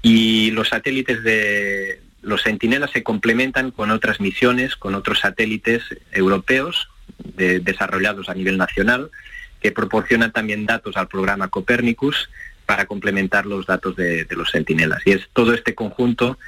[0.03, 6.89] Y los satélites de los Centinelas se complementan con otras misiones, con otros satélites europeos
[7.37, 9.11] desarrollados a nivel nacional,
[9.61, 12.29] que proporcionan también datos al programa Copernicus
[12.67, 15.01] para complementar los datos de, los sentinelas.
[15.07, 16.39] Y es todo este conjunto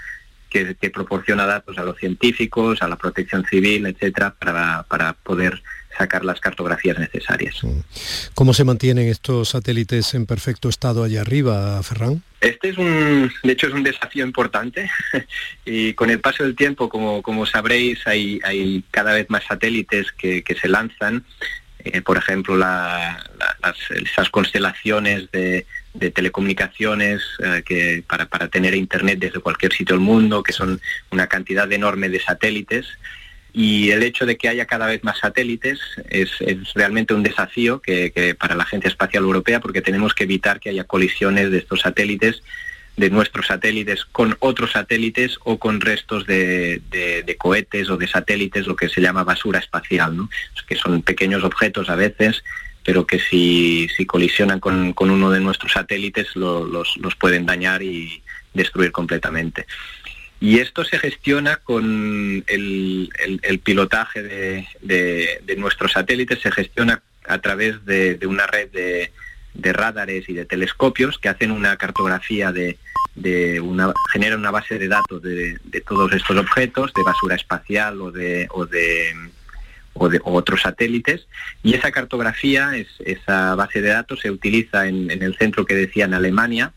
[0.48, 5.62] que, proporciona datos a los científicos, a la protección civil, etcétera, para, para poder
[6.00, 7.60] sacar las cartografías necesarias.
[8.34, 12.22] ¿Cómo se mantienen estos satélites en perfecto estado allá arriba, Ferran?
[12.40, 14.90] Este es un, de hecho es un desafío importante
[15.66, 20.12] y con el paso del tiempo, como, como sabréis, hay, hay cada vez más satélites
[20.12, 21.22] que, se lanzan.
[21.82, 23.16] Eh, por ejemplo, las,
[23.90, 25.66] esas constelaciones de,
[26.14, 31.26] telecomunicaciones eh, que para, para tener internet desde cualquier sitio del mundo, que son una
[31.26, 32.86] cantidad enorme de satélites
[33.52, 36.30] y el hecho de que haya cada vez más satélites es,
[36.74, 40.84] realmente un desafío que, para la Agencia Espacial Europea porque tenemos que evitar que haya
[40.84, 42.42] colisiones de estos satélites,
[42.96, 46.82] de nuestros satélites con otros satélites o con restos de,
[47.38, 50.30] cohetes o de satélites, lo que se llama basura espacial, ¿no?
[50.66, 52.42] que son pequeños objetos a veces
[52.82, 58.22] pero que si, colisionan con, uno de nuestros satélites los, los pueden dañar y
[58.54, 59.66] destruir completamente.
[60.40, 68.18] Y esto se gestiona con el, pilotaje de, nuestros satélites, se gestiona a través de,
[68.26, 72.78] una red de, radares y de telescopios que hacen una cartografía de,
[73.60, 78.48] una, genera una base de datos de, todos estos objetos, de basura espacial o de,
[78.50, 79.14] o de,
[80.24, 81.26] otros satélites,
[81.62, 86.06] y esa cartografía, esa base de datos se utiliza en, en el centro que decía
[86.06, 86.72] en Alemania,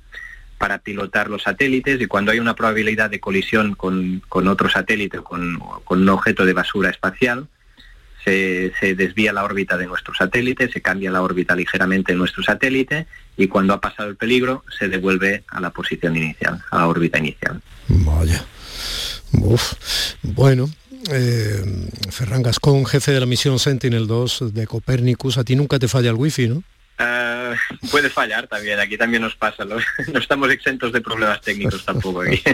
[0.63, 5.23] para pilotar los satélites y cuando hay una probabilidad de colisión con, otro satélite o
[5.25, 7.49] con, un objeto de basura espacial,
[8.23, 13.07] se, desvía la órbita de nuestro satélite, se cambia la órbita ligeramente de nuestro satélite
[13.35, 17.19] y cuando ha pasado el peligro se devuelve a la posición inicial, a la órbita
[17.19, 17.61] inicial.
[17.89, 18.45] Vaya.
[20.21, 20.69] Bueno,
[21.11, 26.11] eh, Ferran Gascón, jefe de la misión Sentinel-2 de Copernicus, a ti nunca te falla
[26.11, 26.63] el wifi, ¿no?
[26.97, 27.53] Ah,
[27.91, 29.77] puede fallar también, aquí también nos pasa, no,
[30.19, 32.41] estamos exentos de problemas técnicos tampoco aquí.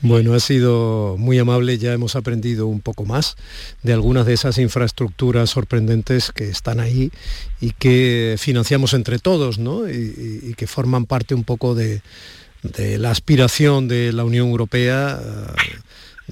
[0.00, 3.36] Bueno, ha sido muy amable, ya hemos aprendido un poco más
[3.82, 7.10] de algunas de esas infraestructuras sorprendentes que están ahí
[7.60, 9.88] y que financiamos entre todos, ¿no?
[9.88, 12.00] Y, que forman parte un poco de,
[12.98, 15.20] la aspiración de la Unión Europea,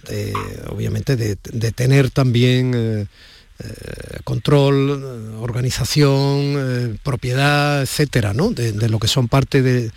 [0.08, 0.32] eh,
[0.68, 1.36] obviamente de,
[1.72, 2.72] tener también...
[2.74, 3.06] Eh,
[3.58, 8.50] eh, control, organización, eh, propiedad, etcétera, ¿no?
[8.50, 9.90] de, lo que son parte de,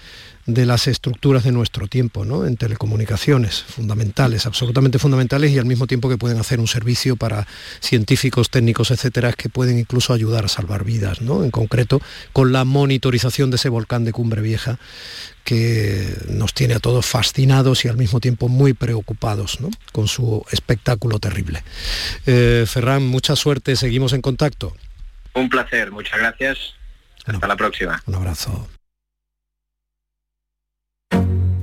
[0.54, 2.46] de las estructuras de nuestro tiempo, ¿no?
[2.46, 7.48] en telecomunicaciones, fundamentales, absolutamente fundamentales y al mismo tiempo que pueden hacer un servicio para
[7.80, 11.44] científicos, técnicos, etcétera, que pueden incluso ayudar a salvar vidas, ¿no?
[11.44, 12.02] en concreto
[12.34, 14.80] con la monitorización de ese volcán de Cumbre Vieja
[15.44, 19.70] que nos tiene a todos fascinados y al mismo tiempo muy preocupados ¿no?
[19.92, 21.64] con su espectáculo terrible.
[22.26, 24.76] Eh, Ferran, mucha suerte, seguimos en contacto.
[25.34, 26.58] Un placer, muchas gracias.
[27.26, 28.02] Hasta la próxima.
[28.06, 28.68] Un abrazo.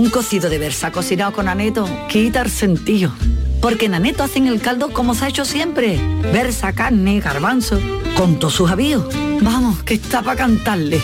[0.00, 3.12] Un cocido de versa cocinado con aneto quita el sentido.
[3.60, 6.00] Porque en aneto hacen el caldo como se ha hecho siempre.
[6.32, 7.78] Versa, carne, garbanzo,
[8.16, 9.04] con todos sus avíos.
[9.42, 11.02] Vamos, que está para cantarle.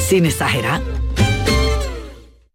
[0.00, 0.82] Sin exagerar.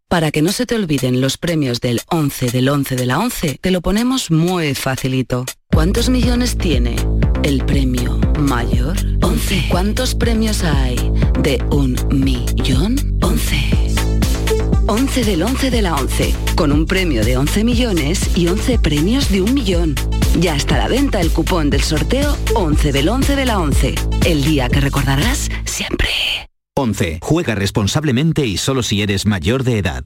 [0.09, 3.57] Para que no se te olviden los premios del 11 del 11 de la 11,
[3.61, 5.45] te lo ponemos muy facilito.
[5.71, 6.97] ¿Cuántos millones tiene
[7.43, 8.97] el premio mayor?
[9.21, 9.67] 11.
[9.69, 10.97] ¿Cuántos premios hay
[11.41, 13.17] de un millón?
[13.21, 13.86] 11.
[14.89, 19.29] 11 del 11 de la 11, con un premio de 11 millones y 11 premios
[19.29, 19.95] de un millón.
[20.39, 23.95] Ya está a la venta el cupón del sorteo 11 del 11 de la 11,
[24.25, 26.09] el día que recordarás siempre.
[26.77, 27.19] 11.
[27.21, 30.05] Juega responsablemente y solo si eres mayor de edad.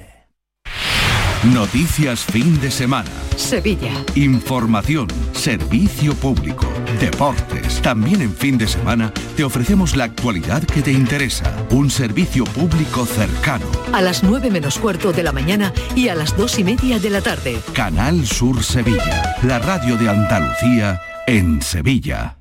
[1.43, 3.09] Noticias fin de semana.
[3.35, 3.91] Sevilla.
[4.13, 6.67] Información, servicio público,
[6.99, 7.81] deportes.
[7.81, 11.51] También en fin de semana te ofrecemos la actualidad que te interesa.
[11.71, 13.65] Un servicio público cercano.
[13.91, 17.09] A las 9 menos cuarto de la mañana y a las 2 y media de
[17.09, 17.59] la tarde.
[17.73, 19.35] Canal Sur Sevilla.
[19.41, 22.37] La radio de Andalucía en Sevilla.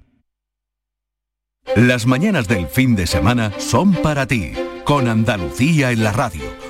[1.74, 4.53] Las mañanas del fin de semana son para ti.
[4.84, 6.70] Con Andalucía en la radio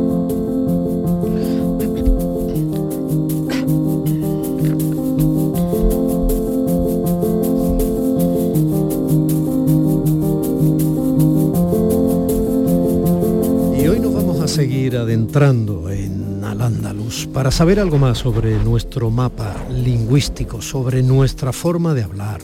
[15.11, 22.03] Adentrando en Al-Ándalus, para saber algo más sobre nuestro mapa lingüístico, sobre nuestra forma de
[22.03, 22.39] hablar,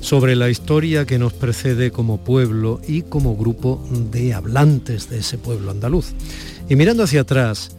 [0.00, 5.36] sobre la historia que nos precede como pueblo y como grupo de hablantes de ese
[5.36, 6.14] pueblo andaluz.
[6.70, 7.72] Y mirando hacia atrás,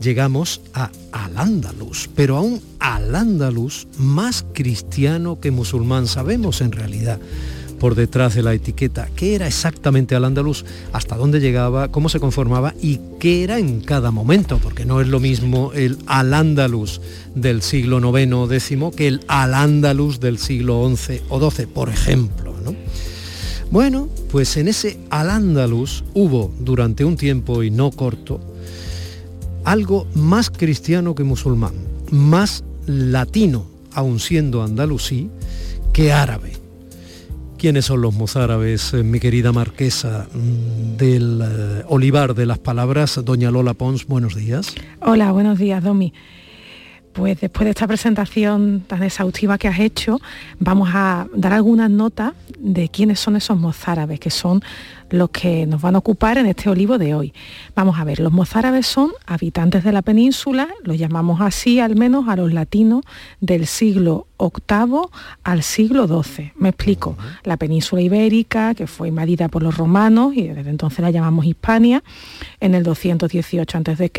[0.00, 6.06] llegamos a Al-Ándalus, pero a un Al-Ándalus más cristiano que musulmán.
[6.06, 7.18] Sabemos en realidad
[7.80, 12.20] por detrás de la etiqueta, qué era exactamente al andaluz, hasta dónde llegaba, cómo se
[12.20, 17.00] conformaba y qué era en cada momento, porque no es lo mismo el al andaluz
[17.34, 21.88] del siglo IX o X que el al andaluz del siglo XI o XII, por
[21.88, 22.50] ejemplo.
[23.70, 25.30] Bueno, pues en ese al
[26.14, 28.40] hubo durante un tiempo y no corto
[29.64, 31.74] algo más cristiano que musulmán,
[32.10, 35.30] más latino, aun siendo andalusí,
[35.92, 36.59] que árabe
[37.60, 43.20] ¿Quiénes son los mozárabes, eh, mi querida marquesa mm, del eh, Olivar de las Palabras?
[43.22, 44.74] Doña Lola Pons, buenos días.
[45.02, 46.14] Hola, buenos días, Domi.
[47.12, 50.22] Pues después de esta presentación tan exhaustiva que has hecho,
[50.58, 54.62] vamos a dar algunas notas de quiénes son esos mozárabes, que son
[55.10, 57.32] los que nos van a ocupar en este olivo de hoy.
[57.74, 62.28] Vamos a ver, los mozárabes son habitantes de la península, los llamamos así al menos
[62.28, 63.02] a los latinos
[63.40, 65.02] del siglo VIII
[65.44, 66.52] al siglo XII.
[66.56, 71.10] Me explico, la península ibérica, que fue invadida por los romanos y desde entonces la
[71.10, 72.02] llamamos Hispania,
[72.60, 74.10] en el 218 a.C.,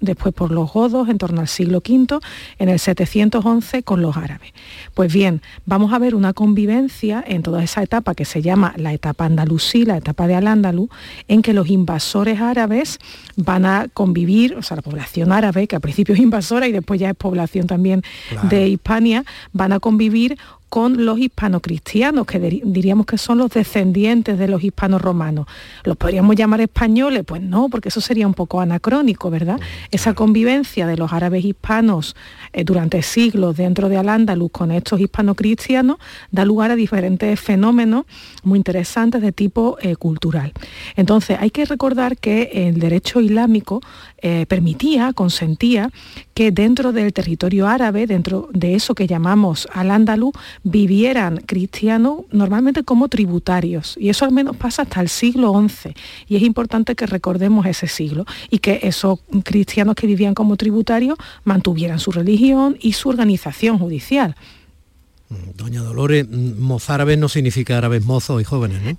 [0.00, 2.18] después por los godos en torno al siglo V,
[2.58, 4.52] en el 711 con los árabes.
[4.94, 8.92] Pues bien, vamos a ver una convivencia en toda esa etapa que se llama la
[8.92, 10.88] etapa andalusí, la etapa de Al-Ándalus,
[11.28, 12.98] en que los invasores árabes
[13.36, 17.00] van a convivir, o sea, la población árabe, que al principio es invasora y después
[17.00, 18.02] ya es población también
[18.48, 20.38] de Hispania, van a convivir
[20.70, 25.46] con los hispano-cristianos, que diríamos que son los descendientes de los hispanos romanos.
[25.82, 27.24] ¿Los podríamos llamar españoles?
[27.26, 29.60] Pues no, porque eso sería un poco anacrónico, ¿verdad?
[29.90, 32.14] Esa convivencia de los árabes hispanos
[32.52, 35.98] eh, durante siglos dentro de Al-Ándalus con estos hispano-cristianos
[36.30, 38.04] da lugar a diferentes fenómenos
[38.44, 40.52] muy interesantes de tipo eh, cultural.
[40.94, 43.80] Entonces, hay que recordar que el derecho islámico
[44.22, 45.90] eh, permitía, consentía
[46.34, 53.08] que dentro del territorio árabe, dentro de eso que llamamos Al-Ándalus, vivieran cristianos normalmente como
[53.08, 53.96] tributarios.
[53.98, 55.94] Y eso al menos pasa hasta el siglo XI.
[56.28, 61.18] Y es importante que recordemos ese siglo y que esos cristianos que vivían como tributarios
[61.44, 64.34] mantuvieran su religión y su organización judicial.
[65.54, 68.96] Doña Dolores, mozárabes no significa árabes mozos y jóvenes, ¿no?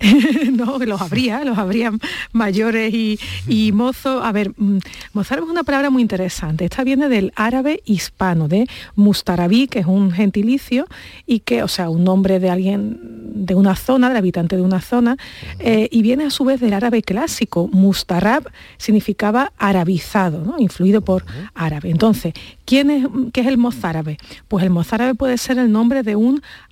[0.78, 1.92] no, los habría, los habría
[2.32, 4.24] mayores y, mozos.
[4.24, 4.78] A ver, mm,
[5.12, 6.64] mozárabe es una palabra muy interesante.
[6.64, 10.86] Esta viene del árabe hispano, de mustarabí, que es un gentilicio,
[11.26, 12.98] y que, o sea, un nombre de alguien
[13.34, 15.18] de una zona, del habitante de una zona,
[15.58, 17.68] eh, y viene a su vez del árabe clásico.
[17.72, 20.58] Mustarab significaba arabizado, ¿no?
[20.58, 21.90] influido por árabe.
[21.90, 22.32] Entonces,
[22.64, 24.16] ¿quién es, ¿qué es el mozárabe?
[24.48, 26.21] Pues el mozárabe puede ser el nombre de un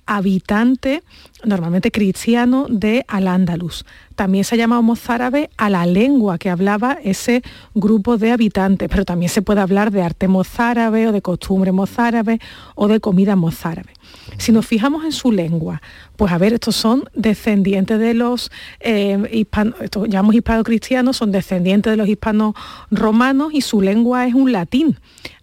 [0.05, 1.03] habitante,
[1.43, 3.85] normalmente cristiano, de Al-Ándalus.
[4.15, 7.41] También se ha llamado mozárabe a la lengua que hablaba ese
[7.73, 12.39] grupo de habitantes, pero también se puede hablar de arte mozárabe o de costumbre mozárabe
[12.75, 13.93] o de comida mozárabe.
[14.37, 15.81] Si nos fijamos en su lengua,
[16.15, 21.91] pues a ver, estos son descendientes de los eh, hispanos, estos llamamos hispano-cristianos, son descendientes
[21.91, 22.55] de los hispanos
[22.89, 24.97] romanos y su lengua es un latín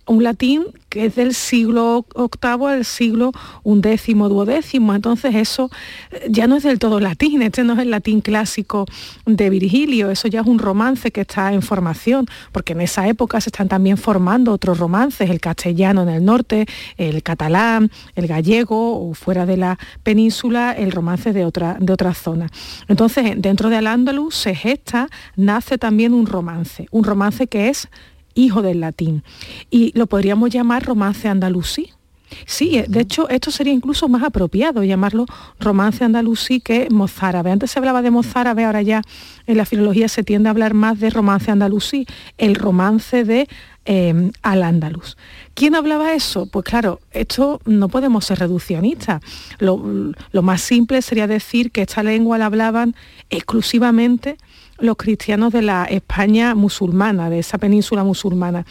[0.08, 4.94] un latín que es del siglo VIII al siglo undécimo, duodécimo.
[4.94, 5.70] Entonces eso
[6.10, 8.86] eh, ya no es del todo latín, este no es el latín clásico
[9.26, 13.40] de Virgilio, eso ya es un romance que está en formación, porque en esa época
[13.40, 16.66] se están también formando otros romances, el castellano en el norte,
[16.96, 22.14] el catalán, el gallego o fuera de la península, el romance de otra, de otra
[22.14, 22.48] zona.
[22.88, 27.88] Entonces, dentro de Al-Ándalus se gesta, nace también un romance, un romance que es
[28.34, 29.22] hijo del latín.
[29.70, 31.90] Y lo podríamos llamar romance andalusí.
[32.46, 35.26] Sí, eh, de hecho esto sería incluso más apropiado llamarlo
[35.58, 37.50] romance andalusí que mozárabe.
[37.50, 39.02] Antes se hablaba de mozárabe, ahora ya
[39.46, 42.06] en la filología se tiende a hablar más de romance andalusí,
[42.36, 43.48] el romance de
[43.90, 45.16] em, al andaluz.
[45.54, 46.44] ¿Quién hablaba eso?
[46.44, 49.22] Pues claro, esto no podemos ser reduccionistas.
[49.58, 49.82] Lo,
[50.30, 52.94] lo más simple sería decir que esta lengua la hablaban
[53.30, 54.36] exclusivamente
[54.76, 58.66] los cristianos de la España musulmana, de esa península musulmana.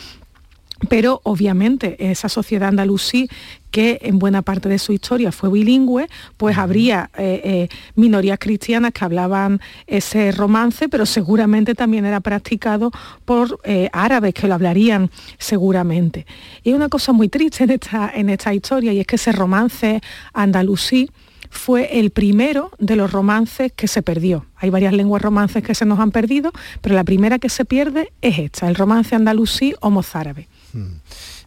[0.89, 3.29] Pero obviamente esa sociedad andalusí
[3.71, 6.07] que en buena parte de su historia fue bilingüe,
[6.37, 12.91] pues habría eh, eh, minorías cristianas que hablaban ese romance, pero seguramente también era practicado
[13.25, 16.25] por eh, árabes que lo hablarían seguramente.
[16.63, 19.31] Y hay una cosa muy triste en esta, en esta historia y es que ese
[19.31, 20.01] romance
[20.33, 21.09] andalusí
[21.49, 24.45] fue el primero de los romances que se perdió.
[24.55, 26.51] Hay varias lenguas romances que se nos han perdido,
[26.81, 30.47] pero la primera que se pierde es esta, el romance andalusí o mozárabe.
[30.73, 30.99] Hmm.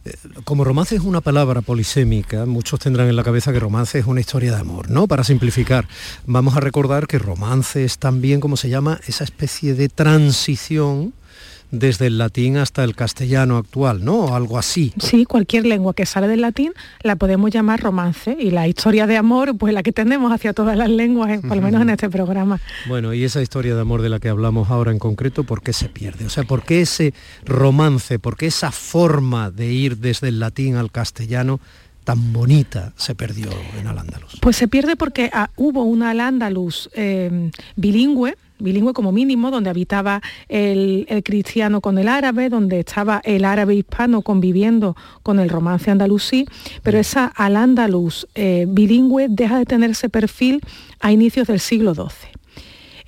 [0.05, 0.15] Eh,
[0.45, 4.21] como romance es una palabra polisémica, muchos tendrán en la cabeza que romance es una
[4.21, 5.07] historia de amor, ¿no?
[5.07, 5.87] Para simplificar,
[6.27, 11.13] vamos a recordar que romance es también, como se llama, esa especie de transición
[11.71, 14.35] desde el latín hasta el castellano actual, ¿no?
[14.35, 14.93] Algo así.
[14.99, 19.17] Sí, cualquier lengua que sale del latín la podemos llamar romance y la historia de
[19.17, 22.11] amor, pues la que tenemos hacia todas las lenguas, eh, por lo menos en este
[22.11, 22.61] programa.
[22.89, 25.73] Bueno, y esa historia de amor de la que hablamos ahora en concreto, ¿por qué
[25.73, 26.27] se pierde?
[26.27, 27.15] O sea, ¿por qué ese
[27.45, 31.61] romance, por qué esa forma de ir desde el latín al castellano
[32.05, 34.39] tan bonita se perdió en Al-Ándalus?
[34.41, 40.23] Pues se pierde porque ah, hubo una Al-Ándalus eh, bilingüe, bilingüe como mínimo, donde habitaba
[40.49, 46.47] el, cristiano con el árabe, donde estaba el árabe hispano conviviendo con el romance andalusí,
[46.83, 50.61] pero esa al andaluz eh, bilingüe deja de tener ese perfil
[51.01, 52.40] a inicios del siglo XII.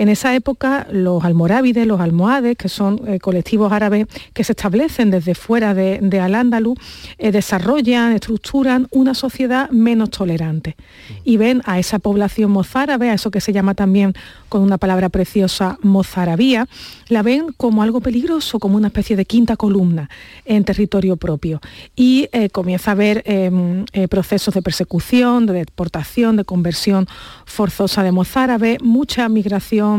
[0.02, 5.12] En esa época los almorávides, los almohades, que son eh, colectivos árabes que se establecen
[5.12, 6.76] desde fuera de, Al-Ándalus,
[7.18, 10.74] eh, desarrollan, estructuran una sociedad menos tolerante
[11.22, 14.12] y ven a esa población mozárabe, a eso que se llama también
[14.48, 16.66] con una palabra preciosa mozarabía,
[17.06, 20.10] la ven como algo peligroso, como una especie de quinta columna
[20.44, 21.60] en territorio propio.
[21.94, 27.06] Y eh, comienza a haber em, procesos de persecución, de deportación, de conversión
[27.46, 29.91] forzosa de mozárabe, mucha migración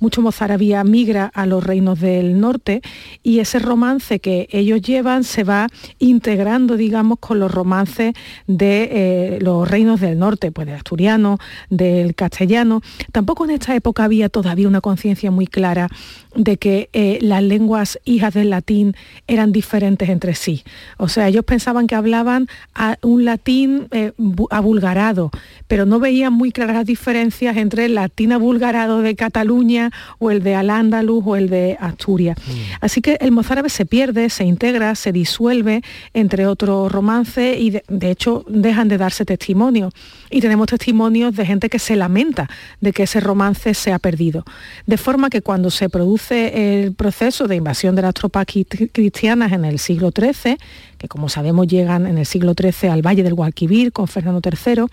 [0.00, 2.82] mucho mozarabía migra a los reinos del norte
[3.22, 5.68] y ese romance que ellos llevan se va
[5.98, 8.14] integrando, digamos, con los romances
[8.46, 11.38] de eh, los reinos del norte, pues del asturiano,
[11.70, 12.82] del castellano.
[13.12, 15.88] Tampoco en esta época había todavía una conciencia muy clara
[16.34, 18.94] de que eh, las lenguas hijas del latín
[19.26, 20.64] eran diferentes entre sí.
[20.98, 24.12] O sea, ellos pensaban que hablaban a un latín eh,
[24.50, 25.30] abulgarado,
[25.66, 30.44] pero no veían muy claras las diferencias entre el latín abulgarado de Cataluña o el
[30.44, 32.38] de Al-Ándalus o el de Asturias.
[32.38, 32.52] Mm.
[32.80, 35.82] Así que el mozárabe se pierde, se integra, se disuelve
[36.12, 39.90] entre otros romances y de, hecho dejan de darse testimonio.
[40.30, 42.48] Y tenemos testimonios de gente que se lamenta
[42.80, 44.44] de que ese romance se ha perdido.
[44.86, 48.46] De forma que cuando se produce el proceso de invasión de las tropas
[48.92, 50.58] cristianas en el siglo XIII,
[51.04, 54.86] que como sabemos llegan en el siglo XIII al Valle del Guadalquivir con Fernando III,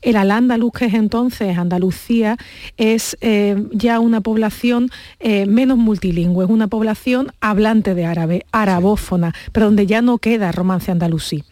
[0.00, 2.38] el Al-Ándalus, que es entonces Andalucía,
[2.78, 4.90] es eh, ya una población
[5.20, 10.52] eh, menos multilingüe, es una población hablante de árabe, arabófona, pero donde ya no queda
[10.52, 11.44] romance andalusí.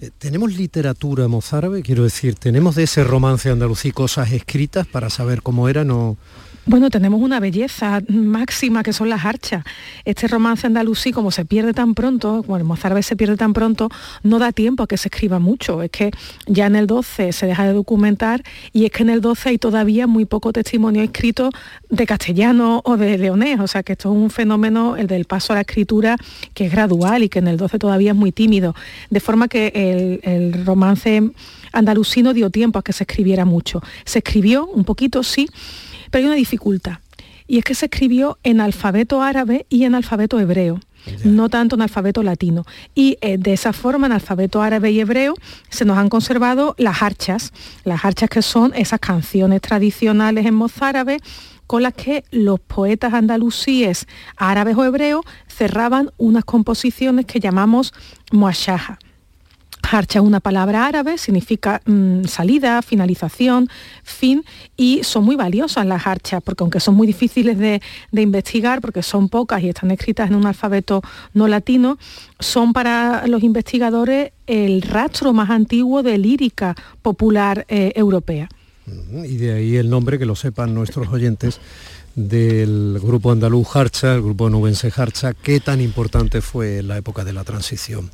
[0.00, 1.82] Eh, ¿Tenemos literatura mozárabe?
[1.82, 5.84] Quiero decir, ¿tenemos de ese romance andalusí cosas escritas para saber cómo era?
[5.84, 6.16] No,
[6.66, 9.64] bueno, tenemos una belleza máxima que son las archas.
[10.04, 13.88] Este romance andalusí, como se pierde tan pronto, bueno, el mozárabe se pierde tan pronto,
[14.22, 15.82] no da tiempo a que se escriba mucho.
[15.82, 16.10] Es que
[16.46, 18.42] ya en el 12 se deja de documentar
[18.72, 21.50] y es que en el 12 hay todavía muy poco testimonio escrito
[21.88, 23.58] de castellano o de leonés.
[23.60, 26.16] O sea que esto es un fenómeno, el del paso a la escritura,
[26.54, 28.74] que es gradual y que en el 12 todavía es muy tímido.
[29.08, 31.22] De forma que el, el romance
[31.72, 33.82] andalusino dio tiempo a que se escribiera mucho.
[34.04, 35.48] Se escribió un poquito, sí,
[36.10, 36.98] pero hay una dificultad,
[37.46, 40.80] y es que se escribió en alfabeto árabe y en alfabeto hebreo.
[41.24, 42.66] no tanto en alfabeto latino.
[42.94, 45.34] Y eh, de esa forma, en alfabeto árabe y hebreo,
[45.70, 47.52] se nos han conservado las archas,
[47.84, 51.16] las archas que son esas canciones tradicionales en mozárabe
[51.66, 54.06] con las que los poetas andalusíes,
[54.36, 57.94] árabes o hebreos, cerraban unas composiciones que llamamos
[58.30, 58.98] muashaha.
[59.90, 63.68] Harcha es una palabra árabe, significa mm, salida, finalización,
[64.02, 64.44] fin,
[64.76, 67.80] y son muy valiosas las harchas, porque aunque son muy difíciles de,
[68.12, 71.02] investigar, porque son pocas y están escritas en un alfabeto
[71.34, 71.98] no latino,
[72.38, 78.48] son para los investigadores el rastro más antiguo de lírica popular eh, europea.
[79.24, 81.60] Y de ahí el nombre, que lo sepan nuestros oyentes,
[82.16, 87.24] del grupo andaluz Harcha, el grupo nubense Harcha, qué tan importante fue en la época
[87.24, 88.10] de la transición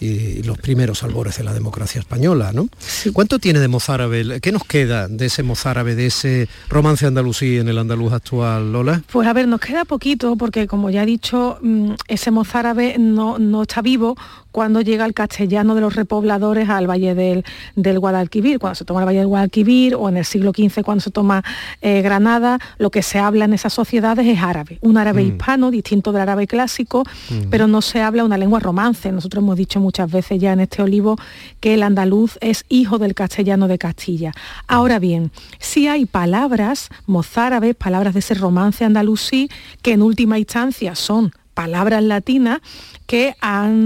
[0.00, 2.68] y los primeros albores de la democracia española, ¿no?
[3.12, 4.40] ¿Cuánto tiene de mozárabe?
[4.40, 9.02] ¿Qué nos queda de ese mozárabe, de ese romance andalusí en el andaluz actual, Lola?
[9.10, 13.38] Pues a ver, nos queda poquito porque como ya he dicho, mm, ese mozárabe no,
[13.38, 14.16] no está vivo
[14.58, 17.44] cuando llega el castellano de los repobladores al Valle del,
[17.76, 21.00] del, Guadalquivir, cuando se toma el Valle del Guadalquivir o en el siglo XV cuando
[21.00, 21.44] se toma
[21.80, 25.26] eh, Granada, lo que se habla en esas sociedades es árabe, un árabe mm.
[25.28, 27.50] hispano distinto del árabe clásico, mm.
[27.50, 29.12] pero no se habla una lengua romance.
[29.12, 31.16] Nosotros hemos dicho muchas veces ya en este olivo
[31.60, 34.32] que el andaluz es hijo del castellano de Castilla.
[34.66, 39.48] Ahora bien, sí hay palabras mozárabes, palabras de ese romance andalusí,
[39.80, 42.60] que en última instancia son palabras latinas
[43.06, 43.34] que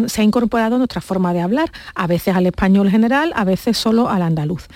[0.08, 3.78] se ha incorporado a nuestra forma de hablar, a veces al español general, a veces
[3.78, 4.66] solo al andaluz.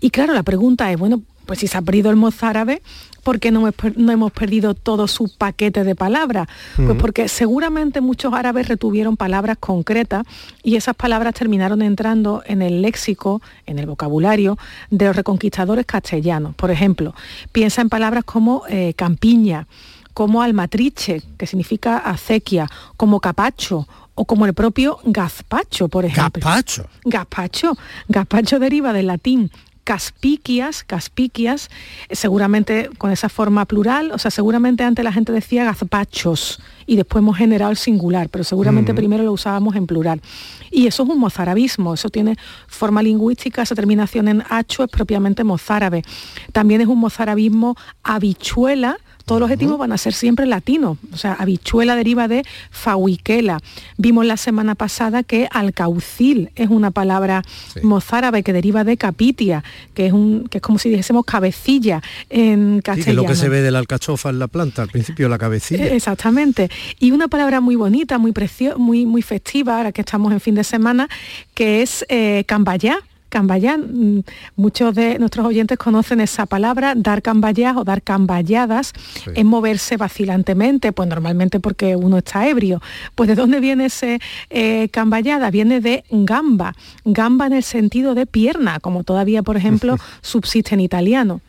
[0.00, 2.80] Y claro, la pregunta es, bueno, pues si se ha perdido el mozárabe,
[3.20, 6.48] ¿por qué no, hemos perdido todo su paquete de palabras?
[6.76, 10.24] Pues porque seguramente muchos árabes retuvieron palabras concretas
[10.62, 14.58] y esas palabras terminaron entrando en el léxico, en el vocabulario
[14.90, 16.54] de los reconquistadores castellanos.
[16.54, 17.14] Por ejemplo,
[17.52, 19.66] piensa en palabras como eh, campiña,
[20.14, 26.42] como almatriche, que significa acequia, como capacho o como el propio gazpacho, por ejemplo.
[26.42, 26.86] Gazpacho.
[27.04, 27.76] Gazpacho.
[28.08, 29.50] Gazpacho deriva del latín
[29.90, 31.68] caspiquias, caspiquias,
[32.12, 37.22] seguramente con esa forma plural, o sea, seguramente antes la gente decía gazpachos y después
[37.22, 40.22] hemos generado el singular, pero seguramente primero lo usábamos en plural.
[40.70, 42.36] Y eso es un mozarabismo, eso tiene
[42.68, 46.04] forma lingüística, esa terminación en hacho es propiamente mozárabe.
[46.52, 47.74] También es un mozarabismo
[48.04, 48.96] habichuela,
[49.30, 50.98] todos los objetivos van a ser siempre latinos.
[51.12, 53.60] O sea, habichuela deriva de fahuiquela.
[53.96, 57.42] Vimos la semana pasada que alcaucil es una palabra
[57.84, 59.62] mozárabe que deriva de capitia,
[59.94, 63.04] que es, un, que es como si dijésemos cabecilla en castellano.
[63.04, 65.38] Sí, que lo que se ve de la alcachofa en la planta, al principio la
[65.38, 65.86] cabecilla.
[65.86, 66.68] Eh, exactamente.
[66.98, 70.56] Y una palabra muy bonita, muy preciosa, muy, muy festiva, ahora que estamos en fin
[70.56, 71.08] de semana,
[71.54, 72.98] que es eh, cambayá
[73.30, 74.22] Cambayán, mm,
[74.56, 78.92] muchos de nuestros oyentes conocen esa palabra, dar cambayas o dar cambayadas,
[79.34, 82.82] es moverse vacilantemente, pues normalmente porque uno está ebrio.
[83.14, 84.20] Pues ¿de dónde viene ese
[84.50, 85.50] eh, camballada?
[85.50, 86.74] Viene de gamba,
[87.04, 91.40] gamba en el sentido de pierna, como todavía, por ejemplo, subsiste en italiano.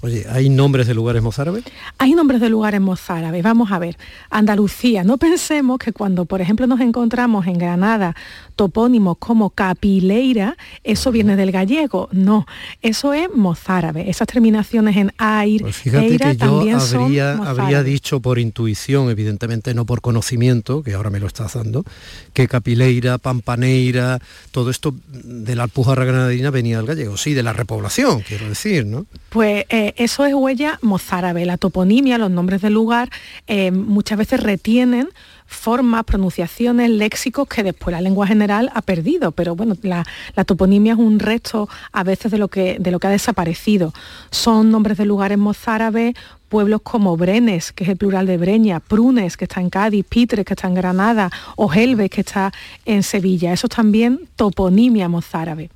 [0.00, 1.64] Oye, ¿hay nombres de lugares mozárabes?
[1.98, 3.42] Hay nombres de lugares mozárabes.
[3.42, 3.96] Vamos a ver.
[4.30, 5.04] Andalucía.
[5.04, 8.14] No pensemos que cuando, por ejemplo, nos encontramos en Granada
[8.56, 12.08] topónimos como Capileira, eso viene del gallego.
[12.12, 12.46] No,
[12.82, 14.08] eso es mozárabe.
[14.08, 19.84] Esas terminaciones en air, pues fíjate que yo habría, habría dicho por intuición, evidentemente no
[19.84, 21.84] por conocimiento, que ahora me lo estás dando,
[22.32, 27.16] que Capileira, Pampaneira, todo esto de la Alpujarra granadina venía del gallego.
[27.16, 29.06] Sí, de la repoblación, quiero decir, ¿no?
[29.30, 31.44] Pues eh, eso es huella mozárabe.
[31.44, 33.10] La toponimia, los nombres del lugar,
[33.46, 35.08] eh, muchas veces retienen
[35.54, 40.04] formas, pronunciaciones, léxicos que después la lengua general ha perdido, pero bueno, la,
[40.44, 43.92] toponimia es un resto a veces de lo, que, de lo que ha desaparecido.
[44.30, 46.14] Son nombres de lugares mozárabes,
[46.48, 50.44] pueblos como Brenes, que es el plural de Breña, Prunes, que está en Cádiz, Pitres,
[50.44, 52.52] que está en Granada, o Gelbes, que está
[52.84, 53.52] en Sevilla.
[53.52, 55.70] Eso también toponimia mozárabe.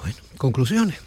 [0.00, 0.98] Bueno, conclusiones.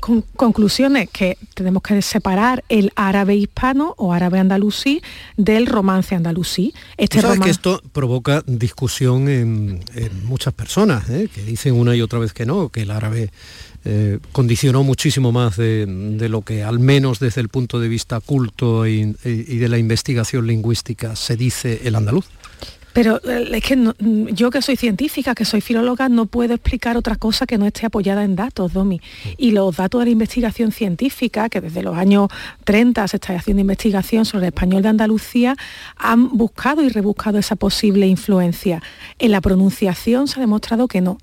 [0.00, 5.02] Con, conclusiones que tenemos que separar el árabe hispano o árabe andalusí
[5.36, 6.74] del romance andalusí.
[6.96, 9.80] Este sabes que esto provoca discusión en,
[10.24, 11.28] muchas personas, ¿eh?
[11.32, 13.30] que dicen una y otra vez que no, que el árabe
[13.84, 15.86] eh, condicionó muchísimo más de,
[16.28, 21.14] lo que al menos desde el punto de vista culto y de la investigación lingüística
[21.14, 22.26] se dice el andaluz.
[22.96, 26.96] Pero eh, es que mm, yo que soy científica, que soy filóloga, no puedo explicar
[26.96, 29.02] otra cosa que no esté apoyada en datos, Domi.
[29.36, 32.28] Y los datos de la investigación científica, que desde los años
[32.64, 35.56] 30 se está haciendo investigación sobre el español de Andalucía,
[35.96, 38.82] han buscado y rebuscado esa posible influencia.
[39.18, 41.18] En la pronunciación se ha demostrado que no.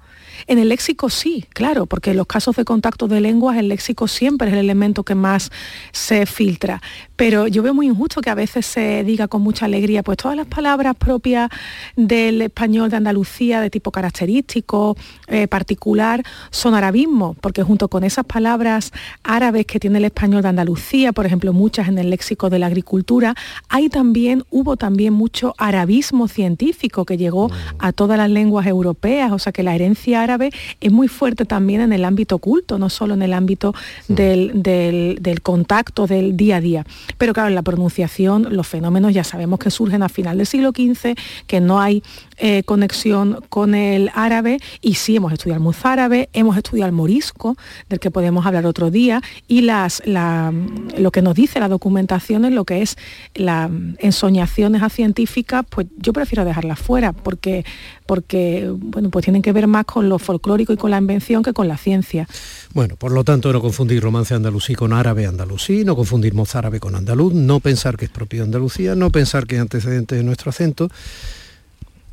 [0.47, 4.07] En el léxico sí, claro, porque en los casos de contacto de lenguas el léxico
[4.07, 5.51] siempre es el elemento que más
[5.91, 6.82] se filtra.
[7.24, 10.36] Pero yo veo muy injusto que a veces se diga con mucha alegría, pues todas
[10.36, 11.49] las palabras propias
[11.95, 14.97] del español de Andalucía de tipo característico,
[15.28, 16.21] eh, particular,
[16.51, 18.91] son arabismo, porque junto con esas palabras
[19.24, 22.65] árabes que tiene el español de Andalucía, por ejemplo, muchas en el léxico de la
[22.65, 23.36] agricultura,
[23.69, 27.49] hay también, hubo también mucho arabismo científico que llegó
[27.80, 30.49] a todas las lenguas europeas, o sea que la herencia árabe
[30.82, 33.74] es muy fuerte también en el ámbito culto, no solo en el ámbito
[34.09, 36.86] del, del, contacto del día a día.
[37.18, 40.72] Pero claro, en la pronunciación los fenómenos ya sabemos que surgen a final del siglo
[40.72, 41.16] XV,
[41.47, 42.03] que no hay
[42.38, 47.55] eh, conexión con el árabe y sí hemos estudiado el mozárabe, hemos estudiado el morisco,
[47.89, 52.55] del que podemos hablar otro día, y las, lo que nos dice la documentación en
[52.55, 52.97] lo que es
[53.36, 57.66] las ensoñaciones a científicas, pues yo prefiero dejarlas fuera porque,
[58.05, 61.53] porque bueno, pues tienen que ver más con lo folclórico y con la invención que
[61.53, 62.28] con la ciencia.
[62.74, 66.92] Bueno, por lo tanto, no confundir romance andalusí con árabe andalusí, no confundir mozárabe con
[66.97, 70.49] andaluz, no pensar que es propio de Andalucía, no pensar que es antecedente de nuestro
[70.49, 70.89] acento,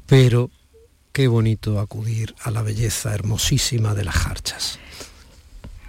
[0.07, 0.51] pero
[1.13, 4.79] qué bonito acudir a la belleza hermosísima de las jarchas.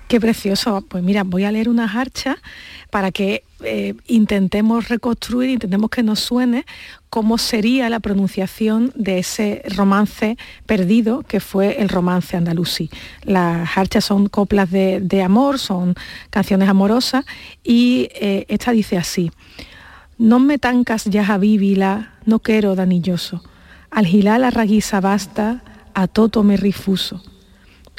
[0.07, 0.85] Qué precioso.
[0.89, 2.37] Pues mira, voy a leer una jarcha
[2.89, 6.65] para que eh, intentemos reconstruir, intentemos que nos suene
[7.12, 12.89] cómo sería la pronunciación de ese romance perdido que fue el romance andalusí.
[13.24, 15.95] Las jarchas son coplas de, amor, son
[16.30, 17.26] canciones amorosas
[17.66, 19.30] y eh, esta dice así.
[20.18, 23.43] No me tancas ya Javívila, no quiero danilloso.
[23.89, 27.22] Al gilar la raguisa basta, a toto me rifuso.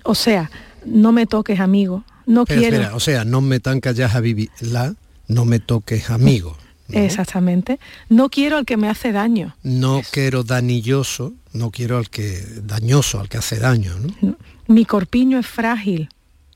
[0.05, 0.51] O sea,
[0.87, 2.97] no me toques amigo, no quiero...
[2.97, 4.95] o sea, no me tancas ya Javívila,
[5.29, 6.57] no me toques amigo.
[6.93, 7.78] Exactamente.
[8.09, 9.57] No quiero al que me hace daño.
[9.62, 13.93] No quiero danilloso, no quiero al que dañoso, al que hace daño.
[14.20, 14.36] ¿no?
[14.68, 16.09] Mi corpiño es frágil.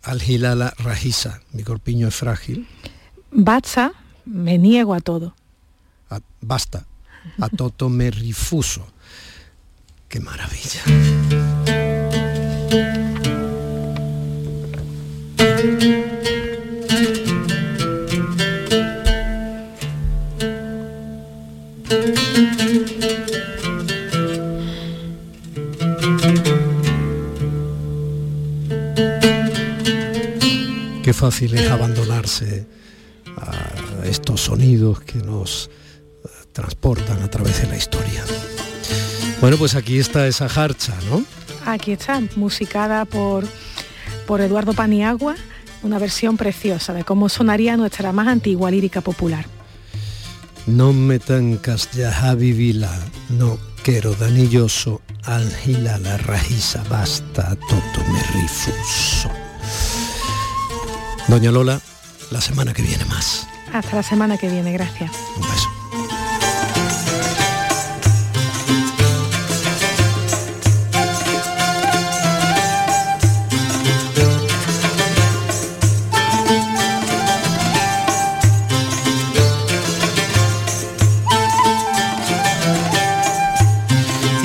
[0.02, 2.66] Algilala rajisa, mi corpiño es frágil.
[3.30, 3.92] Batsa,
[4.24, 5.34] me niego a todo.
[6.40, 6.86] basta,
[7.40, 8.86] a toto me rifuso.
[10.08, 10.82] Qué maravilla.
[31.02, 32.66] Qué fácil es abandonarse
[33.36, 35.70] a estos sonidos que nos
[36.24, 38.24] eh, transportan a través de la historia.
[39.40, 41.24] Bueno, pues aquí está esa jarcha, ¿no?
[41.64, 43.44] Aquí está, musicada por,
[44.26, 45.36] por Eduardo Paniagua,
[45.84, 49.55] una versión preciosa de cómo sonaría nuestra más antigua lírica popular.
[50.66, 52.90] No me tancas ya vivila,
[53.28, 59.30] no quiero danilloso, algila la rajisa, basta, toto me rifuso.
[61.28, 61.80] Doña Lola,
[62.32, 63.46] la semana que viene más.
[63.72, 65.12] Hasta la semana que viene, gracias.
[65.36, 65.95] Un beso.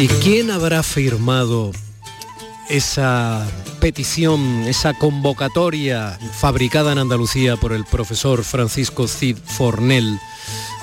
[0.01, 1.71] ¿Y quién habrá firmado
[2.69, 3.47] esa
[3.79, 10.19] petición, esa convocatoria fabricada en Andalucía por el profesor Francisco Cid Fornel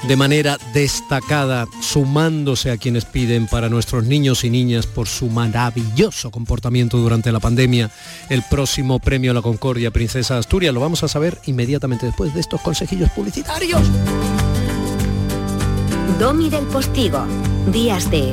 [0.06, 6.30] de manera destacada, sumándose a quienes piden para nuestros niños y niñas por su maravilloso
[6.30, 7.90] comportamiento durante la pandemia
[8.28, 10.72] el próximo premio a la Concordia Princesa Asturias.
[10.72, 13.82] Lo vamos a saber inmediatamente después de estos consejillos publicitarios.
[16.20, 17.26] Domi del Postigo,
[17.72, 18.32] días de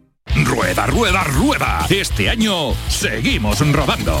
[0.35, 1.85] Rueda, rueda, rueda.
[1.89, 4.17] Este año seguimos rodando.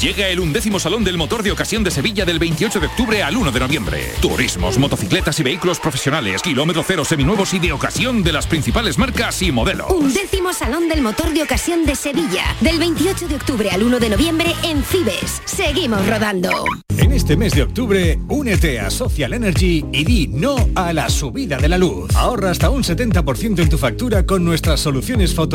[0.00, 3.36] Llega el undécimo Salón del Motor de Ocasión de Sevilla del 28 de octubre al
[3.36, 4.12] 1 de noviembre.
[4.22, 9.42] Turismos, motocicletas y vehículos profesionales, kilómetro cero seminuevos y de ocasión de las principales marcas
[9.42, 9.90] y modelos.
[9.90, 12.56] Undécimo Salón del Motor de Ocasión de Sevilla.
[12.62, 15.42] Del 28 de octubre al 1 de noviembre en Cibes.
[15.44, 16.50] Seguimos rodando.
[16.96, 21.58] En este mes de octubre, únete a Social Energy y di no a la subida
[21.58, 22.14] de la luz.
[22.16, 25.49] Ahorra hasta un 70% en tu factura con nuestras soluciones fotovoltaicas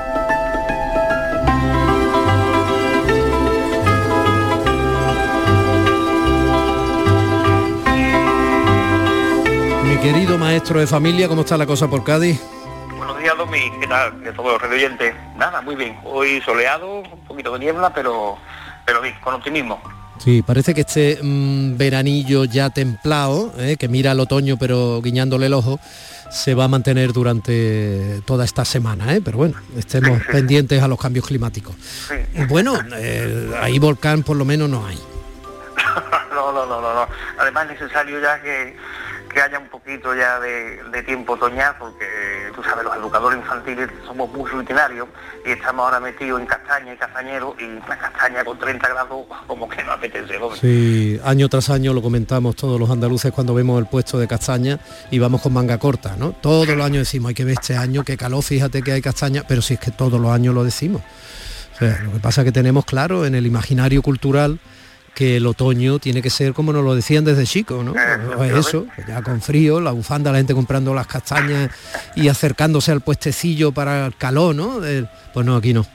[10.01, 12.41] Querido maestro de familia, ¿cómo está la cosa por Cádiz?
[12.97, 13.71] Buenos días, Domi.
[13.79, 14.11] ¿Qué tal?
[14.23, 15.13] Radio oyentes.
[15.37, 15.95] Nada, muy bien.
[16.03, 18.37] Hoy soleado, un poquito de niebla, pero,
[18.83, 19.79] pero bien, con optimismo.
[20.17, 25.45] Sí, parece que este mm, veranillo ya templado, eh, que mira al otoño pero guiñándole
[25.45, 25.79] el ojo,
[26.31, 29.21] se va a mantener durante toda esta semana, ¿eh?
[29.23, 31.75] pero bueno, estemos pendientes a los cambios climáticos.
[32.49, 34.97] Bueno, eh, ahí volcán por lo menos no hay.
[36.31, 37.07] no, no, no, no, no.
[37.37, 38.75] Además es necesario ya que,
[39.31, 42.05] que haya un poquito ya de, tiempo otoñal, porque
[42.55, 45.07] tú sabes, los educadores infantiles somos muy rutinarios
[45.45, 49.67] y estamos ahora metidos en castaña y castañero y una castaña con 30 grados como
[49.67, 50.39] que no apetece.
[50.39, 50.55] ¿no?
[50.55, 54.79] Sí, año tras año lo comentamos todos los andaluces cuando vemos el puesto de castaña
[55.09, 56.33] y vamos con manga corta, ¿no?
[56.33, 59.43] Todos los años decimos, hay que ver este año, qué calor, fíjate que hay castaña,
[59.47, 61.01] pero si es que todos los años lo decimos.
[61.79, 64.59] Lo que pasa es que tenemos claro en el imaginario cultural
[65.13, 67.93] que el otoño tiene que ser como nos lo decían desde chico, ¿no?
[68.35, 71.69] Pues eso, ya con frío, la bufanda, la gente comprando las castañas
[72.15, 74.79] y acercándose al puestecillo para el calor, ¿no?
[75.33, 75.85] pues no, aquí no.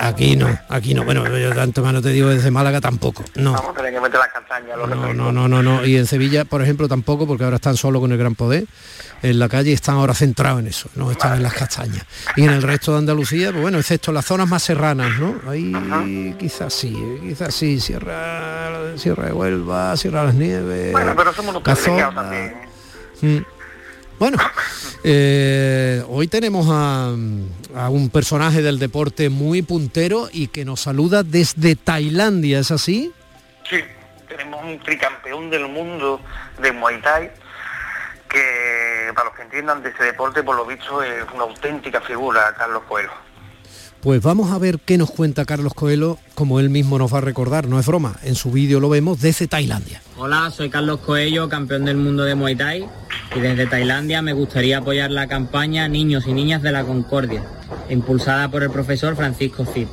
[0.00, 1.04] Aquí no, aquí no.
[1.04, 3.24] Bueno, yo tanto más no te digo desde Málaga tampoco.
[3.34, 3.52] No.
[3.52, 4.76] Vamos a tener que meter las castañas.
[4.76, 5.86] No, no, no, no, no.
[5.86, 8.66] Y en Sevilla, por ejemplo, tampoco, porque ahora están solo con el Gran Poder
[9.24, 12.04] en la calle están ahora centrados en eso, no están en las castañas.
[12.36, 15.40] Y en el resto de Andalucía, pues bueno, excepto las zonas más serranas, ¿no?
[15.48, 20.92] Ahí quizás sí, quizás sí, Sierra, Sierra de Huelva, Sierra de las Nieves.
[20.92, 22.54] Bueno, pero somos unos también.
[23.22, 23.38] Mm.
[24.18, 24.36] Bueno,
[25.02, 27.14] eh, hoy tenemos a,
[27.76, 33.10] a, un personaje del deporte muy puntero y que nos saluda desde Tailandia, ¿es así?
[33.70, 33.78] Sí,
[34.28, 36.20] tenemos un tricampeón del mundo
[36.60, 37.30] de Muay Thai
[38.34, 42.54] que para los que entiendan de este deporte, por lo visto, es una auténtica figura,
[42.58, 43.12] Carlos Coelho.
[44.00, 47.20] Pues vamos a ver qué nos cuenta Carlos Coelho, como él mismo nos va a
[47.22, 50.02] recordar, no es broma, en su vídeo lo vemos desde Tailandia.
[50.18, 52.86] Hola, soy Carlos Coelho, campeón del mundo de Muay Thai,
[53.34, 57.44] y desde Tailandia me gustaría apoyar la campaña Niños y Niñas de la Concordia,
[57.88, 59.88] impulsada por el profesor Francisco Cid.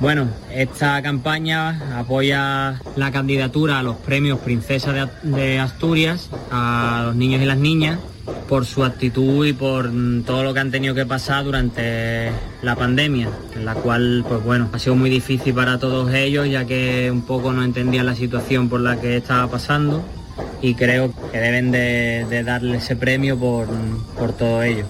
[0.00, 7.42] Bueno, esta campaña apoya la candidatura a los premios Princesa de, Asturias a los niños
[7.42, 7.98] y las niñas
[8.48, 9.90] por su actitud y por
[10.24, 12.30] todo lo que han tenido que pasar durante
[12.62, 16.64] la pandemia, en la cual, pues bueno, ha sido muy difícil para todos ellos, ya
[16.64, 20.04] que un poco no entendían la situación por la que estaba pasando
[20.62, 23.66] y creo que deben de, darle ese premio por,
[24.16, 24.86] por todo ello.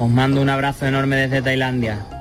[0.00, 2.17] Os mando un abrazo enorme desde Tailandia.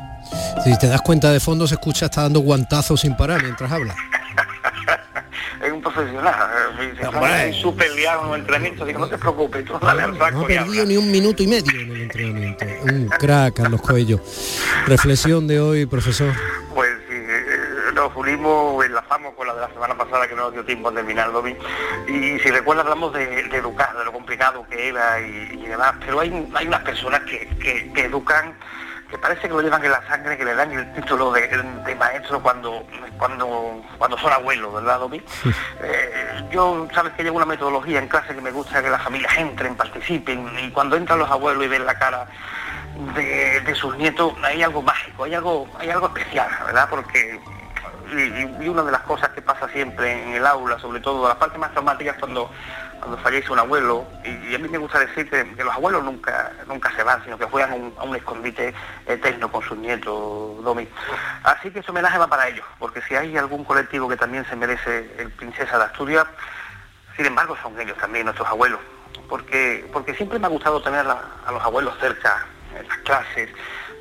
[0.63, 3.95] Si te das cuenta de fondo se escucha está dando guantazos sin parar mientras habla.
[5.63, 6.35] es un profesional.
[7.47, 10.39] Es súper liado en un entrenamiento, digo, no te preocupes, tú dale al saco.
[10.39, 12.65] No ha perdido ni un minuto y medio en el entrenamiento.
[12.83, 14.19] Un crack, Carlos Coello.
[14.85, 16.33] Reflexión de hoy, profesor.
[16.73, 20.65] Pues eh, nos unimos, enlazamos con la de la semana pasada que no nos dio
[20.65, 21.31] tiempo a terminar.
[22.07, 26.49] Y si recuerdas, hablamos de, educar, de lo complicado que era y, demás, pero hay,
[26.53, 27.47] hay unas personas que,
[27.93, 28.55] que educan
[29.09, 32.41] que parece que lo llevan en la sangre, que le dan el título de, maestro
[32.41, 32.85] cuando,
[33.17, 35.21] cuando, cuando son abuelos, ¿verdad, Domi?
[35.81, 39.35] Eh, yo, sabes que llevo una metodología en clase que me gusta que las familias
[39.37, 42.27] entren, participen, y cuando entran los abuelos y ven la cara
[43.15, 46.87] de, sus nietos, hay algo mágico, hay algo, hay algo especial, ¿verdad?
[46.89, 47.39] Porque
[48.11, 51.57] y, una de las cosas que pasa siempre en el aula, sobre todo, la parte
[51.57, 52.49] más traumática es cuando
[53.07, 56.93] cuando fallece un abuelo, y, a mí me gusta decir que, los abuelos nunca, nunca
[56.93, 58.73] se van, sino que juegan a un escondite
[59.05, 60.85] eterno con sus nietos, Domi.
[61.43, 64.57] Así que ese homenaje va para ellos, porque si hay algún colectivo que también se
[64.57, 66.25] merece el Princesa de Asturias,
[67.15, 68.81] sin embargo son ellos también, nuestros abuelos,
[69.29, 72.45] porque, porque siempre me ha gustado tener a, los abuelos cerca,
[72.77, 73.49] en las clases,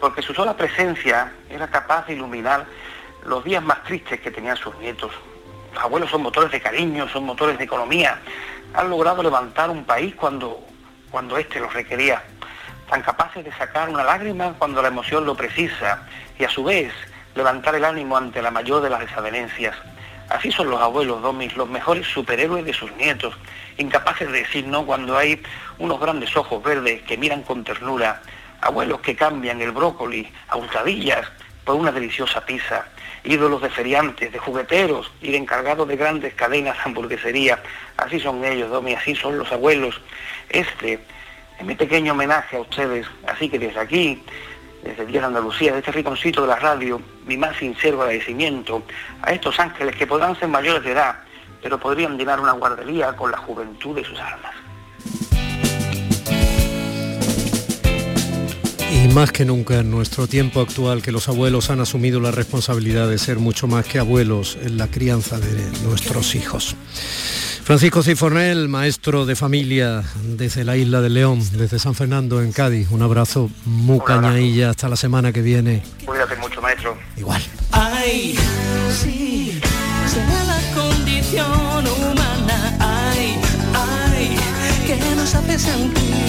[0.01, 2.67] porque su sola presencia era capaz de iluminar
[3.25, 5.13] los días más tristes que tenían sus nietos.
[5.75, 8.19] Los abuelos son motores de cariño, son motores de economía,
[8.77, 10.61] han logrado levantar un país cuando,
[11.11, 12.23] cuando éste lo requería,
[12.91, 16.03] tan capaces de sacar una lágrima cuando la emoción lo precisa
[16.39, 16.93] y a su vez
[17.35, 19.75] levantar el ánimo ante la mayor de las desavenencias.
[20.29, 23.35] Así son los abuelos Domis, los mejores superhéroes de sus nietos,
[23.79, 25.43] incapaces de decir no cuando hay
[25.79, 28.21] unos grandes ojos verdes que miran con ternura,
[28.61, 31.27] abuelos que cambian el brócoli a hurtadillas
[31.65, 32.85] por una deliciosa pizza,
[33.27, 37.63] ídolos de feriantes, de jugueteros y de encargados de grandes cadenas de hamburguesería.
[37.97, 40.01] Así son ellos, Domi, así son los abuelos.
[40.49, 41.01] Este
[41.59, 43.07] es mi pequeño homenaje a ustedes.
[43.27, 44.23] Así que desde aquí,
[44.83, 48.83] desde el Día de Andalucía, de este rinconcito de la radio, mi más sincero agradecimiento
[49.23, 51.17] a estos ángeles que podrán ser mayores de edad,
[51.63, 54.66] pero podrían llenar una guardería con la juventud de sus almas.
[59.07, 63.09] Y más que nunca en nuestro tiempo actual que los abuelos han asumido la responsabilidad
[63.09, 66.75] de ser mucho más que abuelos en la crianza de nuestros hijos.
[67.63, 72.91] Francisco Cifornel, maestro de familia desde la isla de León, desde San Fernando en Cádiz.
[72.91, 75.85] Un abrazo muy cañailla hasta la semana que viene.
[76.05, 76.99] Cuídate mucho, maestro.
[77.17, 77.43] Igual.
[77.71, 78.37] Ay,
[78.91, 79.61] sí,
[80.13, 82.77] será la condición humana.
[82.81, 83.37] Ay,
[83.73, 84.37] ay,
[84.85, 86.26] que nos hace sentir.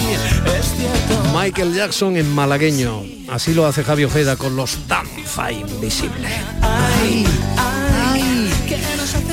[1.34, 3.02] Michael Jackson en malagueño.
[3.28, 6.28] Así lo hace Javi Ojeda con los Danza Invisible.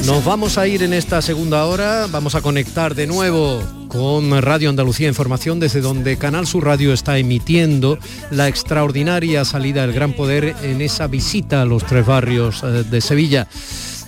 [0.05, 4.69] Nos vamos a ir en esta segunda hora, vamos a conectar de nuevo con Radio
[4.69, 7.97] Andalucía Información desde donde Canal Sur Radio está emitiendo
[8.29, 13.01] la extraordinaria salida del Gran Poder en esa visita a los tres barrios eh, de
[13.01, 13.47] Sevilla.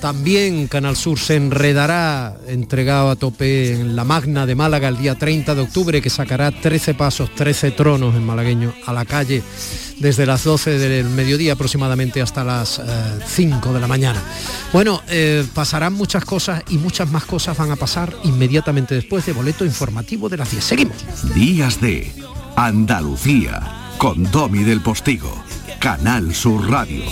[0.01, 5.15] También Canal Sur se enredará, entregado a tope en la Magna de Málaga el día
[5.15, 9.43] 30 de octubre, que sacará 13 pasos, 13 tronos en malagueño a la calle
[9.99, 12.81] desde las 12 del mediodía aproximadamente hasta las
[13.27, 14.21] 5 eh, de la mañana.
[14.71, 19.33] Bueno, eh, pasarán muchas cosas y muchas más cosas van a pasar inmediatamente después de
[19.33, 20.63] boleto informativo de las 10.
[20.63, 21.33] Seguimos.
[21.33, 22.11] Días de
[22.55, 23.61] Andalucía
[23.97, 25.43] con Domi del Postigo,
[25.79, 27.03] Canal Sur Radio.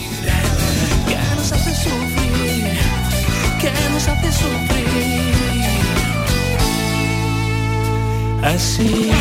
[8.56, 9.12] Así